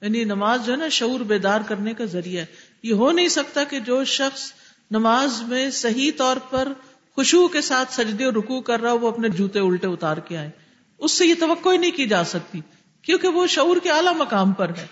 یعنی 0.03 0.25
نماز 0.25 0.67
جو 0.67 0.73
ہے 0.73 0.77
نا 0.77 0.89
شعور 0.89 1.21
بیدار 1.21 1.61
کرنے 1.69 1.95
کا 1.95 2.05
ذریعہ 2.05 2.41
ہے۔ 2.41 2.47
یہ 2.83 2.93
ہو 2.93 3.13
نہیں 3.13 3.29
سکتا 3.29 3.65
کہ 3.65 3.81
جو 3.81 4.05
شخص 4.05 4.53
نماز 4.91 5.43
میں 5.43 5.71
صحیح 5.71 6.11
طور 6.17 6.37
پر 6.51 6.69
خوشبو 7.15 7.49
کے 7.49 7.61
ساتھ 7.61 7.93
سجدے 7.93 8.25
اور 8.25 8.33
رکو 8.33 8.61
کر 8.61 8.81
رہا 8.81 8.93
ہو، 8.93 8.99
وہ 8.99 9.09
اپنے 9.09 9.29
جوتے 9.29 9.59
الٹے 9.59 9.87
اتار 9.87 10.17
کے 10.17 10.37
آئے۔ 10.37 10.51
اس 10.99 11.13
سے 11.13 11.27
یہ 11.27 11.35
توقع 11.39 11.69
ہی 11.69 11.77
نہیں 11.77 11.91
کی 11.91 12.07
جا 12.07 12.25
سکتی، 12.25 12.61
کیونکہ 13.03 13.29
وہ 13.29 13.47
شعور 13.47 13.77
کے 13.77 13.91
اعلیٰ 13.91 14.15
مقام 14.17 14.53
پر 14.53 14.69
ہے۔ 14.69 14.87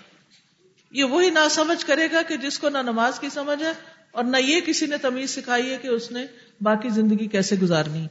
یہ 0.91 1.03
وہی 1.03 1.29
نہ 1.29 1.47
سمجھ 1.51 1.85
کرے 1.85 2.07
گا 2.11 2.21
کہ 2.21 2.37
جس 2.37 2.59
کو 2.59 2.69
نہ 2.69 2.77
نماز 2.77 3.19
کی 3.19 3.29
سمجھ 3.29 3.63
ہے 3.63 3.73
اور 4.11 4.23
نہ 4.23 4.37
یہ 4.37 4.61
کسی 4.61 4.85
نے 4.85 4.97
تمیز 4.97 5.29
سکھائی 5.29 5.69
ہے 5.69 5.77
کہ 5.81 5.87
اس 5.87 6.11
نے 6.11 6.25
باقی 6.61 6.89
زندگی 6.89 7.27
کیسے 7.27 7.55
گزارنی۔ 7.55 8.07